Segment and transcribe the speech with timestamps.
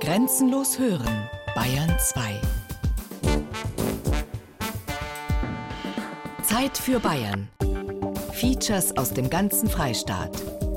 [0.00, 2.40] Grenzenlos hören, Bayern 2.
[6.42, 7.48] Zeit für Bayern.
[8.32, 10.30] Features aus dem ganzen Freistaat.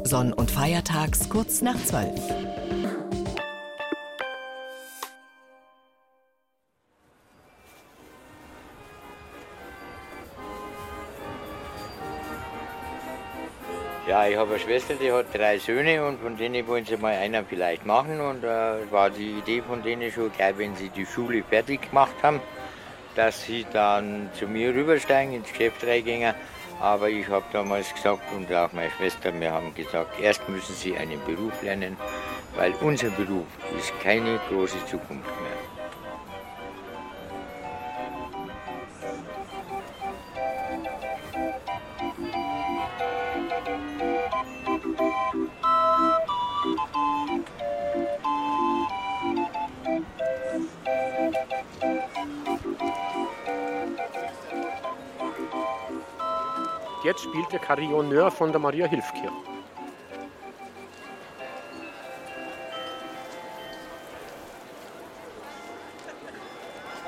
[0.03, 2.48] Sonn- und Feiertags kurz nach 12.
[14.27, 17.43] Ich habe eine Schwester, die hat drei Söhne und von denen wollen sie mal einer
[17.43, 18.19] vielleicht machen.
[18.19, 22.15] Und äh, war die Idee von denen schon gleich, wenn sie die Schule fertig gemacht
[22.21, 22.41] haben,
[23.15, 26.33] dass sie dann zu mir rübersteigen, ins Geschäft reingehen.
[26.81, 30.97] Aber ich habe damals gesagt und auch meine Schwester, wir haben gesagt, erst müssen sie
[30.97, 31.95] einen Beruf lernen,
[32.55, 35.48] weil unser Beruf ist keine große Zukunft mehr.
[57.51, 59.31] Der Carillonneur von der Maria Hilfkirche.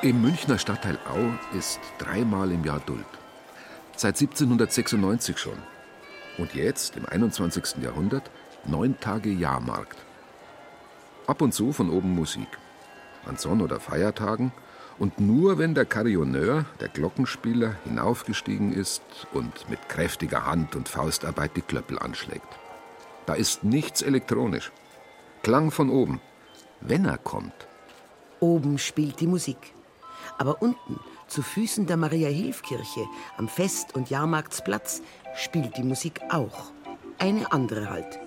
[0.01, 3.05] Im Münchner Stadtteil Au ist dreimal im Jahr Duld.
[3.95, 5.59] Seit 1796 schon.
[6.39, 7.83] Und jetzt, im 21.
[7.83, 8.31] Jahrhundert,
[8.65, 9.97] neun Tage Jahrmarkt.
[11.27, 12.47] Ab und zu von oben Musik.
[13.27, 14.51] An Sonn- oder Feiertagen
[14.99, 19.01] und nur wenn der Carillonneur, der Glockenspieler, hinaufgestiegen ist
[19.33, 22.47] und mit kräftiger Hand und Faustarbeit die Klöppel anschlägt.
[23.25, 24.71] Da ist nichts elektronisch.
[25.43, 26.21] Klang von oben.
[26.81, 27.53] Wenn er kommt.
[28.39, 29.73] Oben spielt die Musik.
[30.37, 33.05] Aber unten, zu Füßen der Maria-Hilf-Kirche,
[33.37, 35.01] am Fest- und Jahrmarktsplatz,
[35.35, 36.71] spielt die Musik auch.
[37.19, 38.19] Eine andere halt.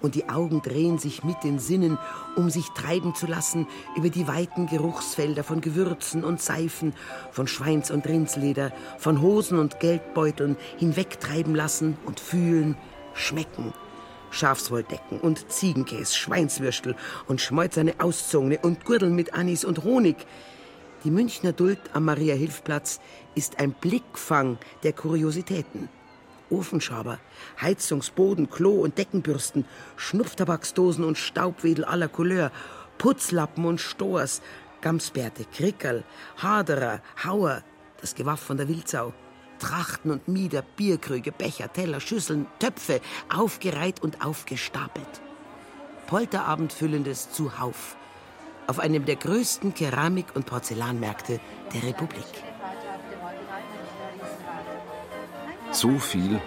[0.00, 1.98] Und die Augen drehen sich mit den Sinnen,
[2.36, 6.94] um sich treiben zu lassen über die weiten Geruchsfelder von Gewürzen und Seifen,
[7.30, 12.76] von Schweins- und Rindsleder, von Hosen und Geldbeuteln hinwegtreiben lassen und fühlen,
[13.14, 13.72] schmecken.
[14.30, 20.16] Schafswolldecken und Ziegenkäse, Schweinswürstel und schmeuzerne Auszogene und Gürtel mit Anis und Honig–
[21.04, 23.00] die Münchner Duld am Maria-Hilf-Platz
[23.34, 25.88] ist ein Blickfang der Kuriositäten.
[26.52, 27.18] Ofenschaber,
[27.60, 29.64] Heizungsboden, Klo- und Deckenbürsten,
[29.96, 32.52] Schnupftabaksdosen und Staubwedel aller Couleur,
[32.98, 34.42] Putzlappen und Stors,
[34.82, 36.04] Gamsbärte, Krickerl,
[36.36, 37.62] Haderer, Hauer,
[38.00, 39.12] das Gewaff von der Wildsau,
[39.58, 43.00] Trachten und Mieder, Bierkrüge, Becher, Teller, Schüsseln, Töpfe,
[43.34, 45.22] aufgereiht und aufgestapelt.
[46.06, 47.96] Polterabendfüllendes Zuhauf
[48.66, 51.40] auf einem der größten Keramik- und Porzellanmärkte
[51.74, 52.51] der Republik.
[55.72, 56.38] So viel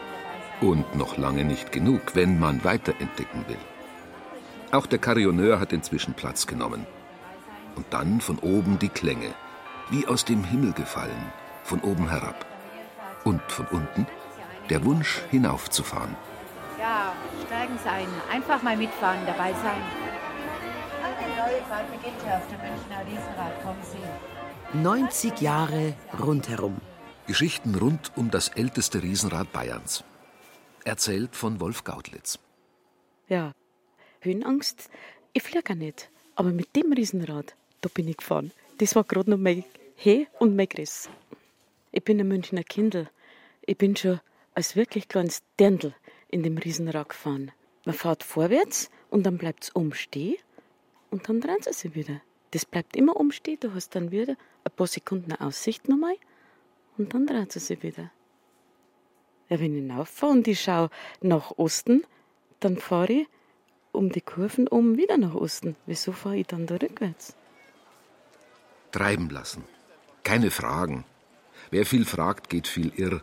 [0.61, 3.57] und noch lange nicht genug, wenn man weiterentdecken will.
[4.71, 6.85] Auch der Carillonneur hat inzwischen Platz genommen.
[7.75, 9.33] Und dann von oben die Klänge,
[9.89, 11.31] wie aus dem Himmel gefallen,
[11.63, 12.45] von oben herab.
[13.23, 14.05] Und von unten
[14.69, 16.15] der Wunsch hinaufzufahren.
[16.79, 17.13] Ja,
[17.47, 18.07] steigen Sie ein.
[18.31, 19.81] Einfach mal mitfahren, dabei sein.
[21.03, 23.63] Eine neue Fahrt beginnt hier auf dem Münchner Riesenrad.
[23.63, 24.77] Kommen Sie.
[24.77, 26.79] 90 Jahre rundherum.
[27.27, 30.03] Geschichten rund um das älteste Riesenrad Bayerns.
[30.83, 32.37] Erzählt von Wolf Gaudlitz.
[33.27, 33.51] Ja,
[34.21, 34.89] Höhenangst,
[35.33, 36.11] ich fliege nicht.
[36.35, 38.51] Aber mit dem Riesenrad, da bin ich gefahren.
[38.77, 39.63] Das war gerade noch mein
[39.95, 41.09] He und mein Griss.
[41.91, 43.09] Ich bin ein Münchner Kindl.
[43.65, 44.19] Ich bin schon
[44.53, 45.95] als wirklich kleines Dirndl
[46.29, 47.51] in dem Riesenrad gefahren.
[47.85, 50.35] Man fährt vorwärts und dann bleibt es umstehen
[51.09, 52.21] und dann dreht es sich wieder.
[52.51, 53.57] Das bleibt immer umstehen.
[53.61, 56.17] Du hast dann wieder ein paar Sekunden Aussicht nochmal
[56.97, 58.11] und dann dreht es sich wieder.
[59.50, 60.89] Ja, wenn ich hinaufahre und ich schaue
[61.22, 62.03] nach Osten,
[62.59, 63.28] dann fahre ich
[63.91, 65.75] um die Kurven um wieder nach Osten.
[65.85, 67.35] Wieso fahre ich dann da rückwärts?
[68.91, 69.63] Treiben lassen.
[70.23, 71.05] Keine Fragen.
[71.69, 73.22] Wer viel fragt, geht viel irr.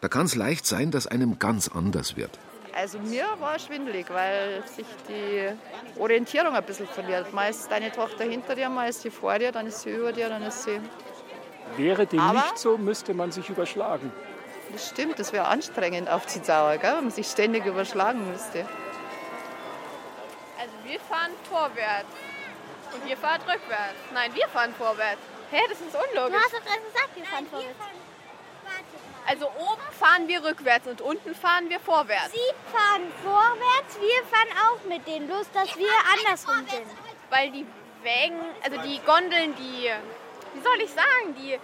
[0.00, 2.38] Da kann es leicht sein, dass einem ganz anders wird.
[2.74, 5.52] Also mir war es schwindelig, weil sich die
[6.00, 7.32] Orientierung ein bisschen verliert.
[7.32, 10.12] Mal ist deine Tochter hinter dir, mal ist sie vor dir, dann ist sie über
[10.12, 10.80] dir, dann ist sie...
[11.76, 14.12] Wäre dem Aber- nicht so, müsste man sich überschlagen.
[14.72, 16.94] Das stimmt, das wäre anstrengend auf die Dauer, gell?
[16.96, 18.66] wenn man sich ständig überschlagen müsste.
[20.58, 22.08] Also wir fahren vorwärts.
[22.94, 23.94] Und ihr fahrt rückwärts.
[24.12, 25.20] Nein, wir fahren vorwärts.
[25.50, 26.36] Hä, das ist unlogisch.
[26.36, 27.78] Du hast doch erst gesagt, wir fahren vorwärts.
[29.26, 32.32] Also oben fahren wir rückwärts und unten fahren wir vorwärts.
[32.32, 36.86] Sie fahren vorwärts, wir fahren auch mit denen, bloß dass wir andersrum sind.
[37.30, 37.66] Weil die
[38.02, 39.90] Wägen, also die Gondeln, die,
[40.54, 41.58] wie soll ich sagen, die,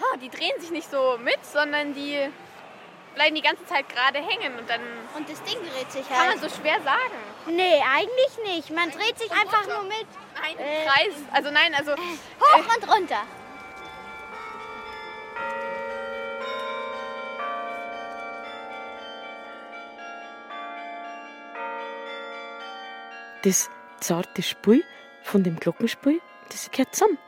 [0.00, 2.30] ah, die drehen sich nicht so mit, sondern die
[3.14, 4.80] bleiben die ganze Zeit gerade hängen und dann
[5.16, 6.40] Und das Ding dreht sich kann man halt.
[6.40, 7.14] so schwer sagen.
[7.46, 8.70] Nee, eigentlich nicht.
[8.70, 10.06] Man dreht sich einfach nur mit.
[10.42, 11.14] Ein Kreis.
[11.32, 11.92] Also nein, also.
[11.92, 13.22] Hoch und runter.
[23.42, 23.68] Das
[24.00, 24.82] zarte Spiel
[25.22, 27.18] von dem Glockenspiel, das gehört zusammen.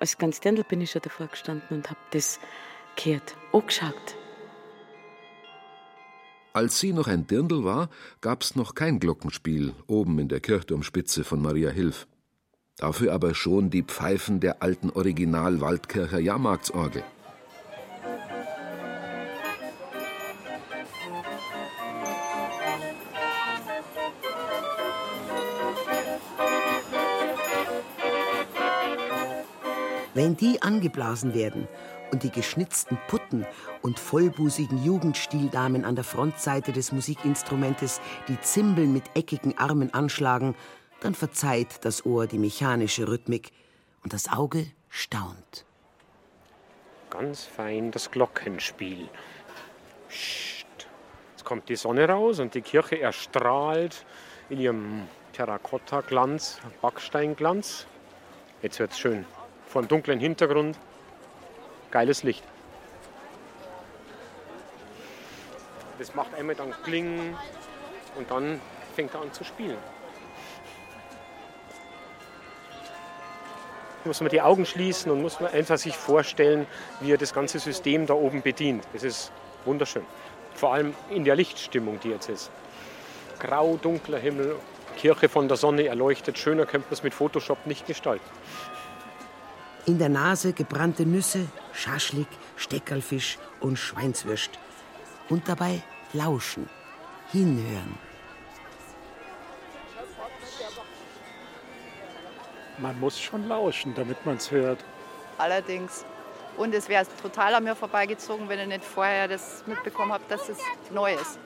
[0.00, 2.40] Als ganz Dirndl bin ich schon davor gestanden und habe das
[2.96, 4.16] gehört, angeschaut.
[6.52, 11.42] Als sie noch ein Dirndl war, gab's noch kein Glockenspiel oben in der Kirchturmspitze von
[11.42, 12.06] Maria Hilf.
[12.76, 17.02] Dafür aber schon die Pfeifen der alten Original Waldkircher Jahrmarktsorgel.
[30.24, 31.68] Wenn die angeblasen werden
[32.10, 33.44] und die geschnitzten Putten
[33.82, 40.54] und vollbusigen Jugendstildamen an der Frontseite des Musikinstrumentes die Zimbeln mit eckigen Armen anschlagen,
[41.00, 43.50] dann verzeiht das Ohr die mechanische Rhythmik
[44.02, 45.66] und das Auge staunt.
[47.10, 49.10] Ganz fein das Glockenspiel.
[50.08, 50.64] Psst.
[51.32, 54.06] Jetzt kommt die Sonne raus und die Kirche erstrahlt
[54.48, 55.02] in ihrem
[55.34, 57.86] Terrakotta-Glanz, Backsteinglanz.
[58.62, 59.26] Jetzt wird's schön.
[59.74, 60.78] Vor einem dunklen Hintergrund.
[61.90, 62.44] Geiles Licht.
[65.98, 67.36] Das macht einmal dann Kling
[68.16, 68.60] und dann
[68.94, 69.76] fängt er an zu spielen.
[74.04, 76.68] muss man die Augen schließen und muss man einfach sich vorstellen,
[77.00, 78.86] wie er das ganze System da oben bedient.
[78.92, 79.32] Das ist
[79.64, 80.04] wunderschön.
[80.54, 82.52] Vor allem in der Lichtstimmung, die jetzt ist.
[83.40, 84.54] Grau, dunkler Himmel,
[84.98, 86.38] Kirche von der Sonne erleuchtet.
[86.38, 88.30] Schöner könnte man es mit Photoshop nicht gestalten.
[89.86, 94.50] In der Nase gebrannte Nüsse, Schaschlik, Steckerlfisch und Schweinswürst.
[95.28, 95.82] Und dabei
[96.14, 96.70] lauschen,
[97.30, 97.98] hinhören.
[102.78, 104.82] Man muss schon lauschen, damit man es hört.
[105.36, 106.04] Allerdings.
[106.56, 110.48] Und es wäre total an mir vorbeigezogen, wenn ich nicht vorher das mitbekommen habe, dass
[110.48, 110.58] es
[110.90, 111.38] neu ist.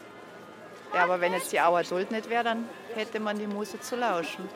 [0.94, 3.96] Ja, aber wenn jetzt die Auer Duld nicht wäre, dann hätte man die Muse zu
[3.96, 4.48] lauschen.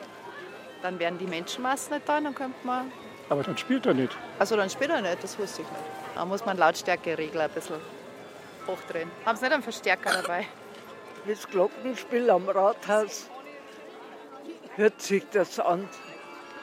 [0.81, 2.91] Dann wären die Menschenmassen nicht da, dann könnte man.
[3.29, 4.15] Aber dann spielt er nicht.
[4.39, 5.83] Also dann spielt er nicht, das wusste ich nicht.
[6.15, 7.77] Da muss man Lautstärkeregler ein bisschen
[8.67, 9.09] hochdrehen.
[9.25, 10.45] Haben Sie nicht einen Verstärker dabei?
[11.25, 13.29] Das Glockenspiel am Rathaus
[14.75, 15.87] hört sich das an.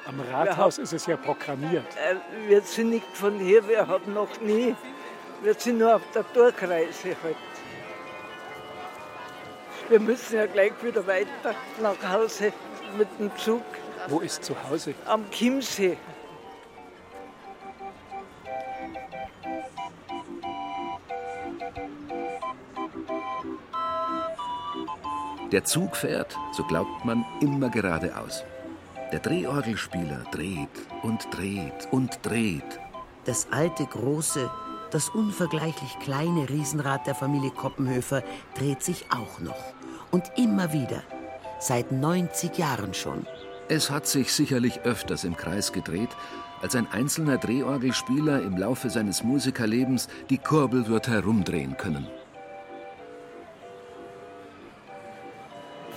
[0.07, 1.85] Am Rathaus ist es ja programmiert.
[1.97, 2.17] Äh,
[2.49, 4.75] wir sind nicht von hier, wir haben noch nie.
[5.43, 7.37] Wir sind nur auf der Durchreise heute.
[9.89, 12.53] Wir müssen ja gleich wieder weiter nach Hause
[12.97, 13.63] mit dem Zug.
[14.09, 14.95] Wo ist zu Hause?
[15.07, 15.97] Am Chiemsee.
[25.53, 28.45] Der Zug fährt, so glaubt man, immer geradeaus.
[29.11, 30.69] Der Drehorgelspieler dreht
[31.03, 32.79] und dreht und dreht.
[33.25, 34.49] Das alte, große,
[34.93, 38.23] das unvergleichlich kleine Riesenrad der Familie Koppenhöfer
[38.57, 39.75] dreht sich auch noch.
[40.13, 41.03] Und immer wieder.
[41.59, 43.27] Seit 90 Jahren schon.
[43.69, 46.11] Es hat sich sicherlich öfters im Kreis gedreht,
[46.63, 52.07] als ein einzelner Drehorgelspieler im Laufe seines Musikerlebens die Kurbel wird herumdrehen können.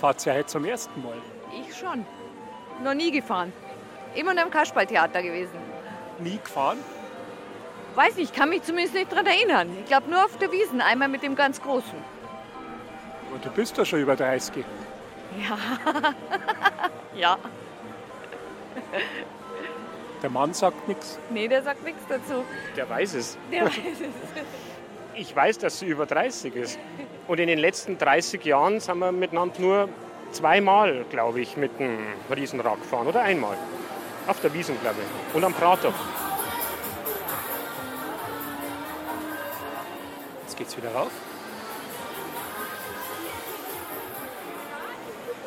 [0.03, 1.15] Fahrt ihr heute zum ersten Mal?
[1.61, 2.05] Ich schon.
[2.83, 3.53] Noch nie gefahren.
[4.15, 5.55] Immer nur im Kasperltheater gewesen.
[6.19, 6.77] Nie gefahren?
[7.95, 9.69] Weiß nicht, kann mich zumindest nicht daran erinnern.
[9.79, 11.97] Ich glaube nur auf der Wiesen, einmal mit dem ganz Großen.
[13.33, 14.65] Und du bist doch schon über 30.
[15.39, 15.57] Ja.
[17.15, 17.37] ja.
[20.21, 21.17] Der Mann sagt nichts.
[21.29, 22.43] Nee, der sagt nichts dazu.
[22.75, 23.37] Der weiß es.
[23.49, 24.43] Der weiß es.
[25.15, 26.79] Ich weiß, dass sie über 30 ist.
[27.27, 29.89] Und in den letzten 30 Jahren sind wir miteinander nur
[30.31, 31.99] zweimal, glaube ich, mit dem
[32.35, 33.07] Riesenrad gefahren.
[33.07, 33.55] Oder einmal.
[34.25, 35.35] Auf der Wiesen, glaube ich.
[35.35, 35.93] Und am Prater.
[40.43, 41.11] Jetzt geht's wieder rauf.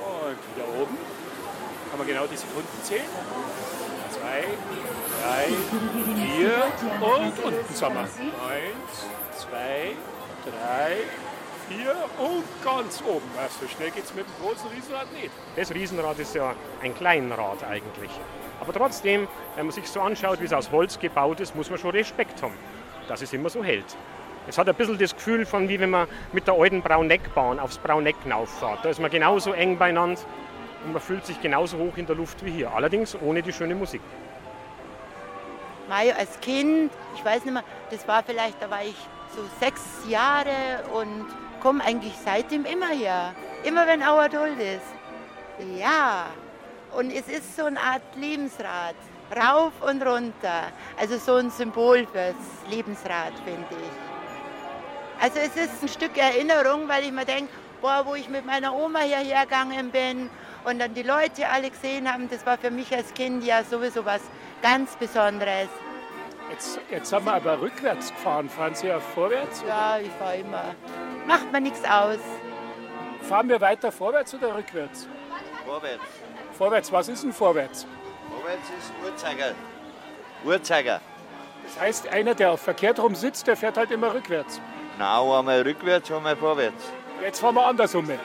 [0.00, 0.96] Und wieder oben.
[1.90, 3.04] Kann man genau die Sekunden zählen.
[4.26, 5.46] Drei,
[6.34, 6.50] vier
[7.00, 7.88] und unten wir.
[7.88, 9.06] Eins,
[9.36, 9.92] zwei,
[10.44, 10.96] drei,
[11.68, 13.24] vier und ganz oben.
[13.36, 15.30] Ja, so schnell geht es mit dem großen Riesenrad nicht.
[15.54, 18.10] Das Riesenrad ist ja ein Kleinrad eigentlich.
[18.60, 21.78] Aber trotzdem, wenn man sich so anschaut, wie es aus Holz gebaut ist, muss man
[21.78, 22.54] schon Respekt haben,
[23.06, 23.96] dass es immer so hält.
[24.48, 27.78] Es hat ein bisschen das Gefühl von, wie wenn man mit der alten Brauneckbahn aufs
[27.78, 28.84] Brauneck hinauffährt.
[28.84, 30.20] Da ist man genauso eng beieinander
[30.86, 32.72] und man fühlt sich genauso hoch in der Luft wie hier.
[32.72, 34.00] Allerdings ohne die schöne Musik.
[35.88, 38.96] Mario als Kind, ich weiß nicht mehr, das war vielleicht, da war ich
[39.34, 41.26] so sechs Jahre und
[41.60, 43.34] komme eigentlich seitdem immer hier.
[43.64, 45.76] Immer wenn Auerduld ist.
[45.76, 46.26] Ja.
[46.96, 48.94] Und es ist so eine Art Lebensrad.
[49.34, 50.70] Rauf und runter.
[50.98, 52.36] Also so ein Symbol fürs
[52.70, 55.22] Lebensrad, finde ich.
[55.22, 58.72] Also es ist ein Stück Erinnerung, weil ich mir denke, boah, wo ich mit meiner
[58.72, 60.30] Oma hierher gegangen bin
[60.66, 64.04] und dann die Leute alle gesehen haben, das war für mich als Kind ja sowieso
[64.04, 64.20] was
[64.62, 65.68] ganz Besonderes.
[66.50, 68.48] Jetzt, jetzt haben wir aber rückwärts gefahren.
[68.48, 69.64] Fahren Sie ja vorwärts?
[69.66, 70.64] Ja, ich fahre immer.
[71.26, 72.18] Macht mir nichts aus.
[73.22, 75.08] Fahren wir weiter vorwärts oder rückwärts?
[75.64, 76.04] Vorwärts.
[76.56, 77.86] Vorwärts, was ist denn vorwärts?
[78.30, 79.54] Vorwärts ist Uhrzeiger.
[80.44, 81.00] Uhrzeiger.
[81.64, 84.60] Das heißt, einer, der auf verkehrt rum sitzt, der fährt halt immer rückwärts.
[84.98, 86.84] Na, einmal rückwärts, einmal vorwärts.
[87.22, 88.06] Jetzt fahren wir andersrum.
[88.06, 88.18] Nee,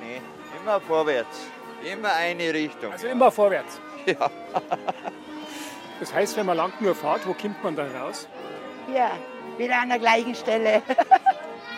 [0.00, 0.20] nee,
[0.62, 1.52] immer vorwärts.
[1.84, 2.92] Immer eine Richtung.
[2.92, 3.80] Also immer vorwärts.
[4.04, 4.28] Ja.
[6.00, 8.26] Das heißt, wenn man lang nur fährt, wo kommt man dann raus?
[8.88, 9.08] Hier,
[9.58, 10.82] wieder an der gleichen Stelle.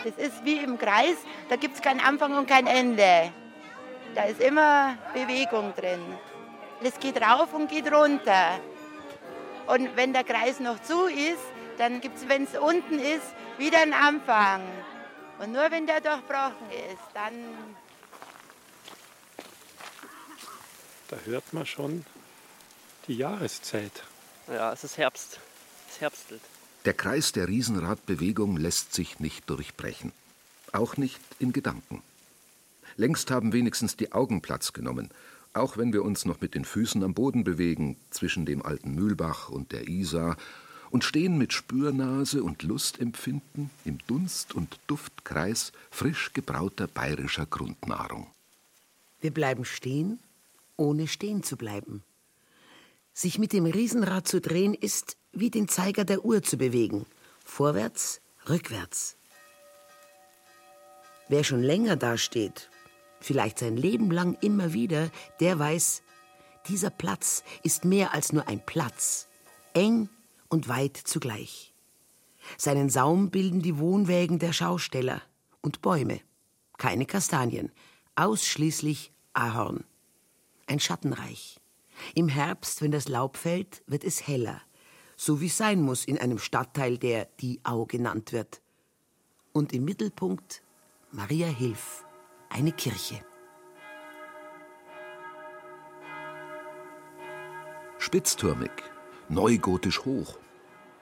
[0.04, 1.16] Das ist wie im Kreis,
[1.48, 3.32] da gibt es keinen Anfang und kein Ende.
[4.14, 6.00] Da ist immer Bewegung drin.
[6.82, 8.60] Es geht rauf und geht runter.
[9.66, 11.42] Und wenn der Kreis noch zu ist,
[11.78, 14.60] dann gibt es, wenn es unten ist, wieder einen Anfang.
[15.38, 17.32] Und nur wenn der durchbrochen ist, dann.
[21.14, 22.04] Da hört man schon
[23.06, 24.02] die Jahreszeit.
[24.48, 25.38] Ja, es ist Herbst.
[25.88, 26.40] Es herbstelt.
[26.86, 30.10] Der Kreis der Riesenradbewegung lässt sich nicht durchbrechen.
[30.72, 32.02] Auch nicht in Gedanken.
[32.96, 35.10] Längst haben wenigstens die Augen Platz genommen,
[35.52, 39.50] auch wenn wir uns noch mit den Füßen am Boden bewegen, zwischen dem alten Mühlbach
[39.50, 40.36] und der Isar,
[40.90, 48.26] und stehen mit Spürnase und Lustempfinden im Dunst- und Duftkreis frisch gebrauter bayerischer Grundnahrung.
[49.20, 50.18] Wir bleiben stehen,
[50.76, 52.02] ohne stehen zu bleiben.
[53.12, 57.06] Sich mit dem Riesenrad zu drehen, ist wie den Zeiger der Uhr zu bewegen.
[57.44, 59.16] Vorwärts, rückwärts.
[61.28, 62.70] Wer schon länger dasteht,
[63.20, 66.02] vielleicht sein Leben lang immer wieder, der weiß,
[66.68, 69.28] dieser Platz ist mehr als nur ein Platz,
[69.74, 70.08] eng
[70.48, 71.72] und weit zugleich.
[72.58, 75.22] Seinen Saum bilden die Wohnwägen der Schausteller
[75.62, 76.20] und Bäume,
[76.76, 77.72] keine Kastanien,
[78.16, 79.84] ausschließlich Ahorn.
[80.66, 81.60] Ein Schattenreich.
[82.14, 84.60] Im Herbst, wenn das Laub fällt, wird es heller,
[85.16, 88.60] so wie es sein muss in einem Stadtteil, der die Au genannt wird.
[89.52, 90.62] Und im Mittelpunkt
[91.12, 92.04] Maria Hilf,
[92.48, 93.20] eine Kirche.
[97.98, 98.72] Spitztürmig,
[99.28, 100.38] neugotisch hoch.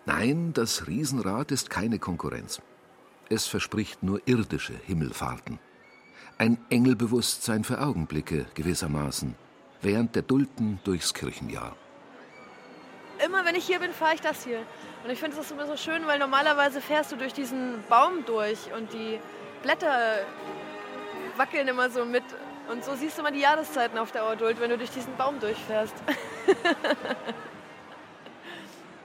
[0.05, 2.61] Nein, das Riesenrad ist keine Konkurrenz.
[3.29, 5.59] Es verspricht nur irdische Himmelfahrten.
[6.39, 9.35] Ein Engelbewusstsein für Augenblicke gewissermaßen,
[9.83, 11.77] während der Dulden durchs Kirchenjahr.
[13.25, 14.61] Immer wenn ich hier bin, fahre ich das hier.
[15.05, 18.59] Und ich finde es immer so schön, weil normalerweise fährst du durch diesen Baum durch
[18.77, 19.19] und die
[19.63, 20.21] Blätter
[21.37, 22.25] wackeln immer so mit.
[22.71, 25.41] Und so siehst du immer die Jahreszeiten auf der Auerduld, wenn du durch diesen Baum
[25.41, 25.95] durchfährst.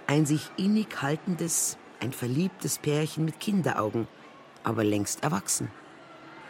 [0.07, 4.07] Ein sich innig haltendes, ein verliebtes Pärchen mit Kinderaugen,
[4.63, 5.69] aber längst erwachsen.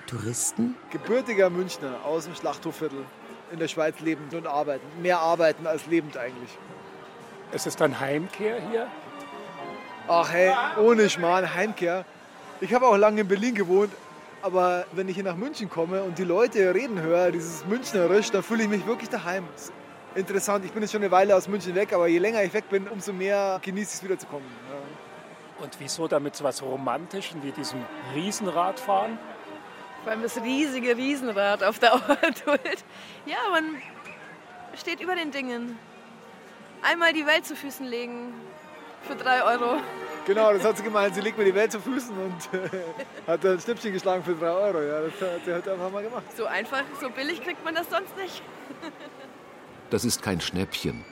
[0.05, 0.75] Touristen?
[0.91, 3.03] Gebürtiger Münchner aus dem Schlachthofviertel
[3.51, 4.85] in der Schweiz lebend und arbeiten.
[5.01, 6.57] Mehr arbeiten als lebend eigentlich.
[7.51, 8.87] Ist es dann Heimkehr hier?
[10.07, 12.05] Ach hey, ohne Schmarrn, Heimkehr.
[12.61, 13.91] Ich habe auch lange in Berlin gewohnt,
[14.41, 18.43] aber wenn ich hier nach München komme und die Leute reden höre, dieses Münchnerisch, dann
[18.43, 19.45] fühle ich mich wirklich daheim.
[20.15, 22.69] Interessant, ich bin jetzt schon eine Weile aus München weg, aber je länger ich weg
[22.69, 24.47] bin, umso mehr genieße ich es wiederzukommen.
[24.69, 25.63] Ja.
[25.63, 27.83] Und wieso damit so was Romantischem wie diesem
[28.15, 29.17] Riesenradfahren?
[30.07, 32.85] Vor allem das riesige Riesenrad auf der Auerduld.
[33.25, 33.75] Ja, man
[34.79, 35.77] steht über den Dingen.
[36.81, 38.33] Einmal die Welt zu Füßen legen
[39.01, 39.81] für drei Euro.
[40.25, 41.13] Genau, das hat sie gemeint.
[41.13, 42.69] Sie legt mir die Welt zu Füßen und äh,
[43.29, 44.81] hat ein Schnippchen geschlagen für drei Euro.
[44.81, 46.23] Ja, das hat sie heute einfach mal gemacht.
[46.37, 48.41] So einfach, so billig kriegt man das sonst nicht.
[49.89, 51.03] Das ist kein Schnäppchen.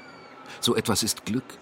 [0.62, 1.58] So etwas ist Glück.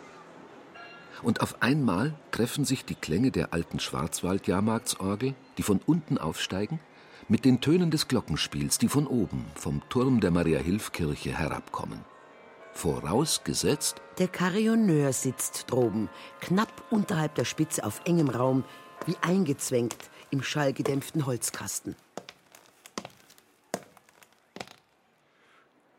[1.24, 6.80] Und auf einmal treffen sich die Klänge der alten Schwarzwald-Jahrmarktsorgel, die von unten aufsteigen,
[7.30, 12.04] mit den Tönen des Glockenspiels, die von oben, vom Turm der Maria-Hilf-Kirche herabkommen.
[12.74, 16.10] Vorausgesetzt, der Carillonneur sitzt droben,
[16.42, 18.64] knapp unterhalb der Spitze auf engem Raum,
[19.06, 19.98] wie eingezwängt
[20.32, 21.96] im schallgedämpften Holzkasten.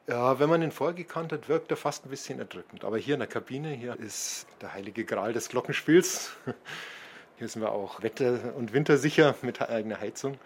[0.07, 2.85] Ja, wenn man ihn vorgekannt hat, wirkt er fast ein bisschen erdrückend.
[2.85, 6.33] Aber hier in der Kabine, hier ist der heilige Gral des Glockenspiels.
[7.37, 10.39] Hier sind wir auch wetter- und wintersicher mit eigener Heizung.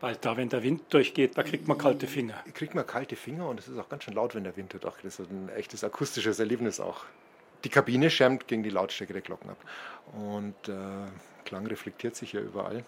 [0.00, 2.34] Weil da, wenn der Wind durchgeht, da kriegt man kalte Finger.
[2.54, 4.94] Kriegt man kalte Finger und es ist auch ganz schön laut, wenn der Wind durch.
[5.02, 7.04] Das ist ein echtes akustisches Erlebnis auch.
[7.64, 9.58] Die Kabine schirmt gegen die Lautstärke der Glocken ab.
[10.12, 11.08] Und äh,
[11.44, 12.84] Klang reflektiert sich ja überall.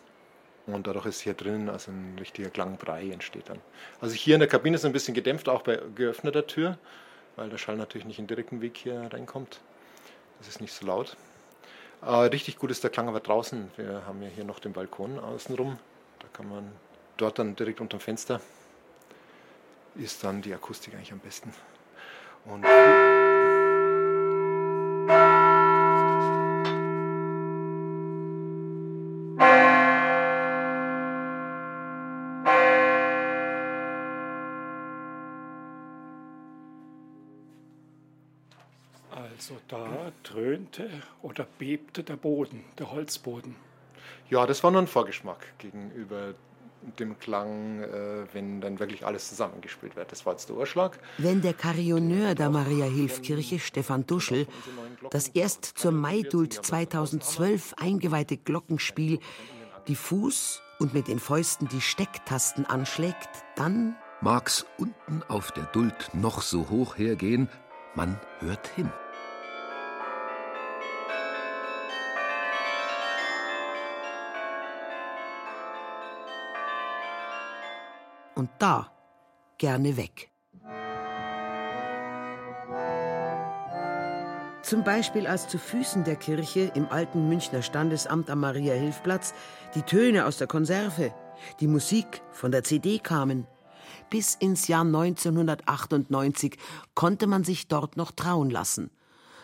[0.67, 3.59] Und dadurch ist hier drinnen also ein richtiger Klangbrei entsteht dann.
[4.01, 6.79] Also hier in der Kabine ist ein bisschen gedämpft, auch bei geöffneter Tür,
[7.35, 9.61] weil der Schall natürlich nicht in direkten Weg hier reinkommt.
[10.39, 11.17] Das ist nicht so laut.
[12.03, 13.71] Äh, richtig gut ist der Klang aber draußen.
[13.77, 15.79] Wir haben ja hier noch den Balkon außenrum.
[16.21, 16.71] Da kann man
[17.21, 18.41] dort dann direkt unterm Fenster
[19.97, 21.53] ist dann die Akustik eigentlich am besten.
[22.47, 22.65] Und
[39.37, 40.89] Also da dröhnte
[41.23, 43.57] oder bebte der Boden, der Holzboden.
[44.29, 46.35] Ja, das war nur ein Vorgeschmack gegenüber
[46.99, 50.11] dem Klang, äh, wenn dann wirklich alles zusammengespielt wird.
[50.13, 50.99] Das war jetzt der Urschlag.
[51.19, 54.47] Wenn der Carillonneur der Maria-Hilf-Kirche, Stefan Duschel,
[55.11, 59.21] das erst zur Maidult 2012 eingeweihte Glockenspiel
[59.89, 66.43] diffus und mit den Fäusten die Stecktasten anschlägt, dann mag's unten auf der Duld noch
[66.43, 67.49] so hoch hergehen,
[67.95, 68.91] man hört hin.
[78.41, 78.91] Und da
[79.59, 80.33] gerne weg.
[84.63, 89.35] Zum Beispiel als zu Füßen der Kirche im alten Münchner Standesamt am Maria-Hilf-Platz
[89.75, 91.15] die Töne aus der Konserve,
[91.61, 93.47] die Musik von der CD kamen.
[94.09, 96.57] Bis ins Jahr 1998
[96.95, 98.91] konnte man sich dort noch trauen lassen.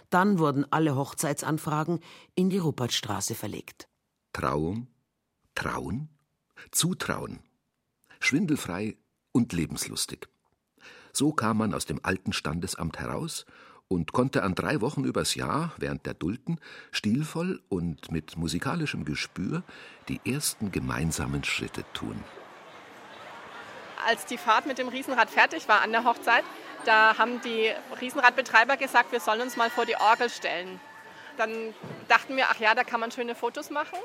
[0.08, 2.00] Dann wurden alle Hochzeitsanfragen
[2.34, 3.88] in die Ruppertstraße verlegt.
[4.32, 4.86] Trauung,
[5.54, 6.08] Trauen,
[6.70, 7.40] Zutrauen
[8.26, 8.96] schwindelfrei
[9.32, 10.28] und lebenslustig.
[11.12, 13.46] So kam man aus dem alten Standesamt heraus
[13.88, 19.62] und konnte an drei Wochen übers Jahr während der Dulden stilvoll und mit musikalischem Gespür
[20.08, 22.22] die ersten gemeinsamen Schritte tun.
[24.04, 26.44] Als die Fahrt mit dem Riesenrad fertig war an der Hochzeit,
[26.84, 30.80] da haben die Riesenradbetreiber gesagt, wir sollen uns mal vor die Orgel stellen.
[31.36, 31.74] Dann
[32.08, 33.98] dachten wir, ach ja, da kann man schöne Fotos machen,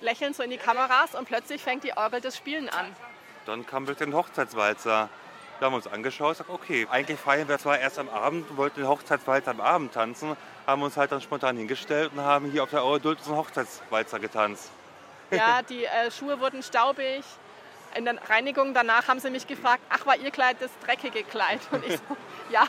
[0.00, 2.86] lächeln so in die Kameras und plötzlich fängt die Orgel das Spielen an.
[3.46, 5.08] Dann kam wirklich ein Hochzeitswalzer.
[5.58, 8.56] Wir haben uns angeschaut und gesagt, okay, eigentlich feiern wir zwar erst am Abend und
[8.56, 12.64] wollten den Hochzeitswalzer am Abend tanzen, haben uns halt dann spontan hingestellt und haben hier
[12.64, 14.70] auf der Auerduld einen Hochzeitswalzer getanzt.
[15.30, 17.22] Ja, die äh, Schuhe wurden staubig.
[17.94, 21.60] In der Reinigung danach haben sie mich gefragt, ach, war ihr Kleid das dreckige Kleid?
[21.70, 22.16] Und ich so,
[22.50, 22.66] ja,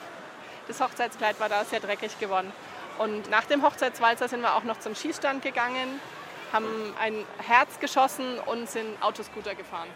[0.67, 2.51] das Hochzeitskleid war da sehr dreckig geworden.
[2.99, 5.99] Und nach dem Hochzeitswalzer sind wir auch noch zum Schießstand gegangen,
[6.51, 9.89] haben ein Herz geschossen und sind Autoscooter gefahren.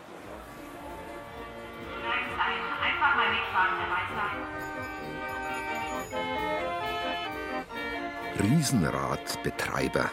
[2.08, 4.28] Einfach mal mitfahren, der Weißer.
[8.44, 10.12] Riesenradbetreiber,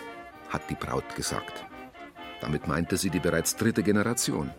[0.48, 1.64] hat die Braut gesagt.
[2.40, 4.50] Damit meinte sie die bereits dritte Generation.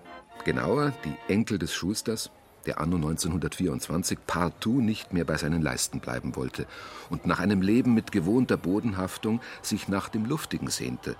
[0.43, 2.31] Genauer die Enkel des Schusters,
[2.65, 6.67] der anno 1924 partout nicht mehr bei seinen Leisten bleiben wollte
[7.09, 11.15] und nach einem Leben mit gewohnter Bodenhaftung sich nach dem Luftigen sehnte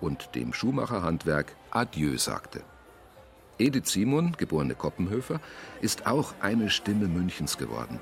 [0.00, 2.62] und dem Schuhmacherhandwerk Adieu sagte.
[3.60, 5.40] Edith Simon, geborene Koppenhöfer,
[5.80, 8.00] ist auch eine Stimme Münchens geworden.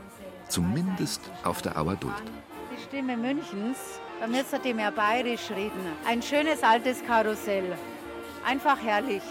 [0.49, 2.15] Zumindest auf der Auer Duld.
[2.73, 5.81] Die Stimme Münchens, da müsst ihr mehr bayerisch reden.
[6.07, 7.77] Ein schönes altes Karussell.
[8.47, 9.23] Einfach herrlich.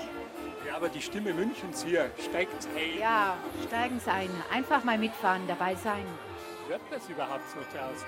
[0.68, 3.00] Ja, aber die Stimme Münchens hier steigt ein.
[3.00, 3.38] Ja,
[3.68, 4.30] steigen Sie ein.
[4.52, 6.04] Einfach mal mitfahren, dabei sein.
[6.68, 8.06] Wird das überhaupt so aus?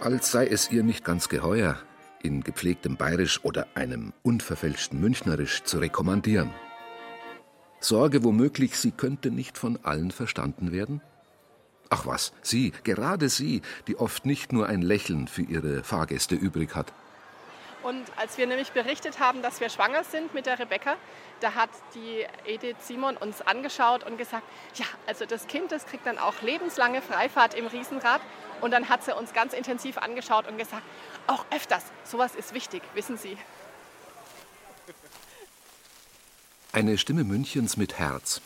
[0.00, 1.78] Als sei es ihr nicht ganz geheuer,
[2.22, 6.50] in gepflegtem Bayerisch oder einem unverfälschten Münchnerisch zu rekommandieren.
[7.80, 11.02] Sorge womöglich, sie könnte nicht von allen verstanden werden?
[11.88, 16.74] Ach was, sie, gerade sie, die oft nicht nur ein Lächeln für ihre Fahrgäste übrig
[16.74, 16.92] hat.
[17.86, 20.96] Und als wir nämlich berichtet haben, dass wir schwanger sind mit der Rebecca,
[21.38, 24.42] da hat die Edith Simon uns angeschaut und gesagt,
[24.74, 28.20] ja, also das Kind, das kriegt dann auch lebenslange Freifahrt im Riesenrad.
[28.60, 30.82] Und dann hat sie uns ganz intensiv angeschaut und gesagt,
[31.26, 33.36] auch öfters, sowas ist wichtig, wissen Sie.
[36.72, 38.42] Eine Stimme Münchens mit Herz.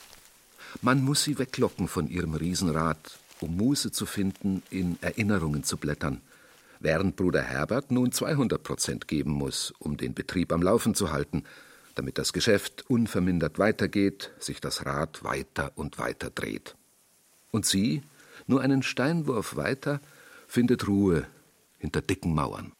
[0.82, 6.20] Man muss sie weglocken von ihrem Riesenrad, um Muße zu finden, in Erinnerungen zu blättern.
[6.78, 11.44] Während Bruder Herbert nun 200 Prozent geben muss, um den Betrieb am Laufen zu halten,
[11.96, 16.76] damit das Geschäft unvermindert weitergeht, sich das Rad weiter und weiter dreht.
[17.50, 18.02] Und sie,
[18.46, 20.00] nur einen Steinwurf weiter,
[20.46, 21.26] findet Ruhe
[21.80, 22.72] hinter dicken Mauern.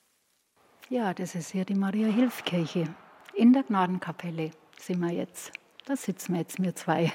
[0.89, 2.95] Ja, das ist hier die Maria-Hilf-Kirche.
[3.35, 5.53] In der Gnadenkapelle sind wir jetzt.
[5.87, 7.13] Da sitzen wir jetzt, wir zwei.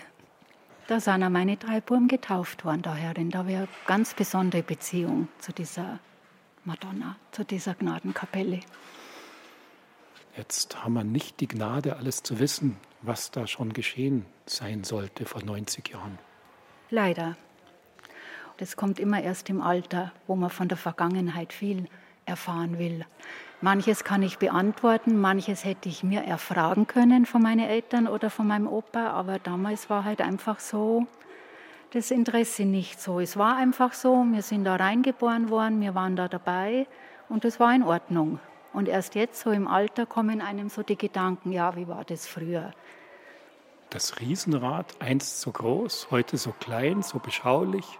[0.87, 3.29] Da sind auch meine drei Buben getauft worden daherin.
[3.29, 5.99] Da wäre eine ganz besondere Beziehung zu dieser
[6.63, 8.59] Madonna, zu dieser Gnadenkapelle.
[10.37, 15.25] Jetzt haben wir nicht die Gnade, alles zu wissen, was da schon geschehen sein sollte
[15.25, 16.17] vor 90 Jahren.
[16.89, 17.37] Leider.
[18.57, 21.87] Das kommt immer erst im Alter, wo man von der Vergangenheit viel
[22.25, 23.05] erfahren will.
[23.61, 28.47] Manches kann ich beantworten, manches hätte ich mir erfragen können von meinen Eltern oder von
[28.47, 31.07] meinem Opa, aber damals war halt einfach so
[31.91, 33.19] das Interesse nicht so.
[33.19, 36.87] Es war einfach so, wir sind da reingeboren worden, wir waren da dabei
[37.29, 38.39] und es war in Ordnung.
[38.73, 42.27] Und erst jetzt, so im Alter, kommen einem so die Gedanken, ja, wie war das
[42.27, 42.73] früher?
[43.89, 47.99] Das Riesenrad, einst so groß, heute so klein, so beschaulich.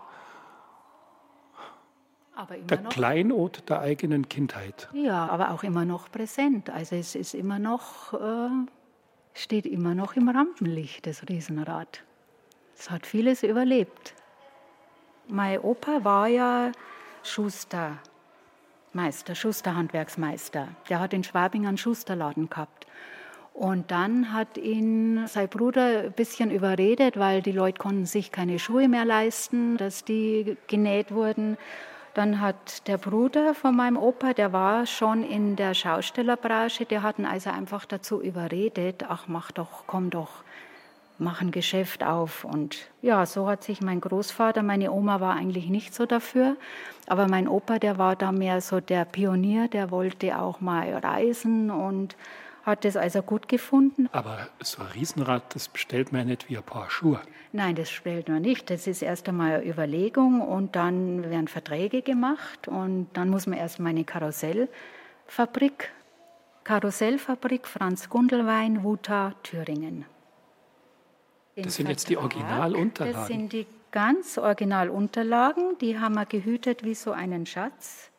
[2.69, 4.89] Der noch, Kleinod der eigenen Kindheit.
[4.93, 6.69] Ja, aber auch immer noch präsent.
[6.69, 8.50] Also es ist immer noch, äh,
[9.34, 12.04] steht immer noch im Rampenlicht, das Riesenrad.
[12.78, 14.13] Es hat vieles überlebt.
[15.28, 16.71] Mein Opa war ja
[17.24, 17.98] Schuster,
[18.93, 20.67] Meister, Schusterhandwerksmeister.
[20.89, 22.86] Der hat in Schwabing einen Schusterladen gehabt.
[23.54, 28.60] Und dann hat ihn sein Bruder ein bisschen überredet, weil die Leute konnten sich keine
[28.60, 31.58] Schuhe mehr leisten, dass die genäht wurden.
[32.15, 37.19] Dann hat der Bruder von meinem Opa, der war schon in der Schaustellerbranche, der hat
[37.19, 40.30] ihn also einfach dazu überredet, ach mach doch, komm doch,
[41.17, 42.45] mach ein Geschäft auf.
[42.45, 46.56] Und ja, so hat sich mein Großvater, meine Oma war eigentlich nicht so dafür,
[47.06, 51.69] aber mein Opa, der war da mehr so der Pionier, der wollte auch mal reisen
[51.69, 52.15] und
[52.65, 54.10] hat das also gut gefunden.
[54.12, 57.21] Aber so ein Riesenrad, das bestellt man ja nicht wie ein paar Schuhe.
[57.51, 58.69] Nein, das bestellt man nicht.
[58.71, 63.60] Das ist erst einmal eine Überlegung und dann werden Verträge gemacht und dann muss man
[63.60, 65.91] erst mal eine Karussellfabrik,
[66.63, 70.06] Karussellfabrik Franz Gundelwein, Wuta, Thüringen.
[71.56, 73.19] Das sind jetzt die Originalunterlagen.
[73.19, 75.78] Das sind die ganz Originalunterlagen.
[75.80, 78.12] Die haben wir gehütet wie so einen Schatz.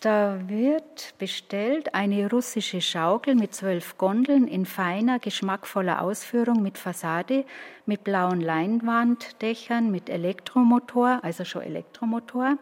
[0.00, 7.44] Da wird bestellt eine russische Schaukel mit zwölf Gondeln in feiner, geschmackvoller Ausführung mit Fassade,
[7.84, 12.58] mit blauen Leinwanddächern, mit Elektromotor, also schon Elektromotor,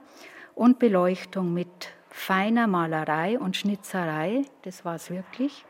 [0.55, 4.47] und Beleuchtung mit feiner Malerei und Schnitzerei.
[4.63, 5.67] Das war es wirklich.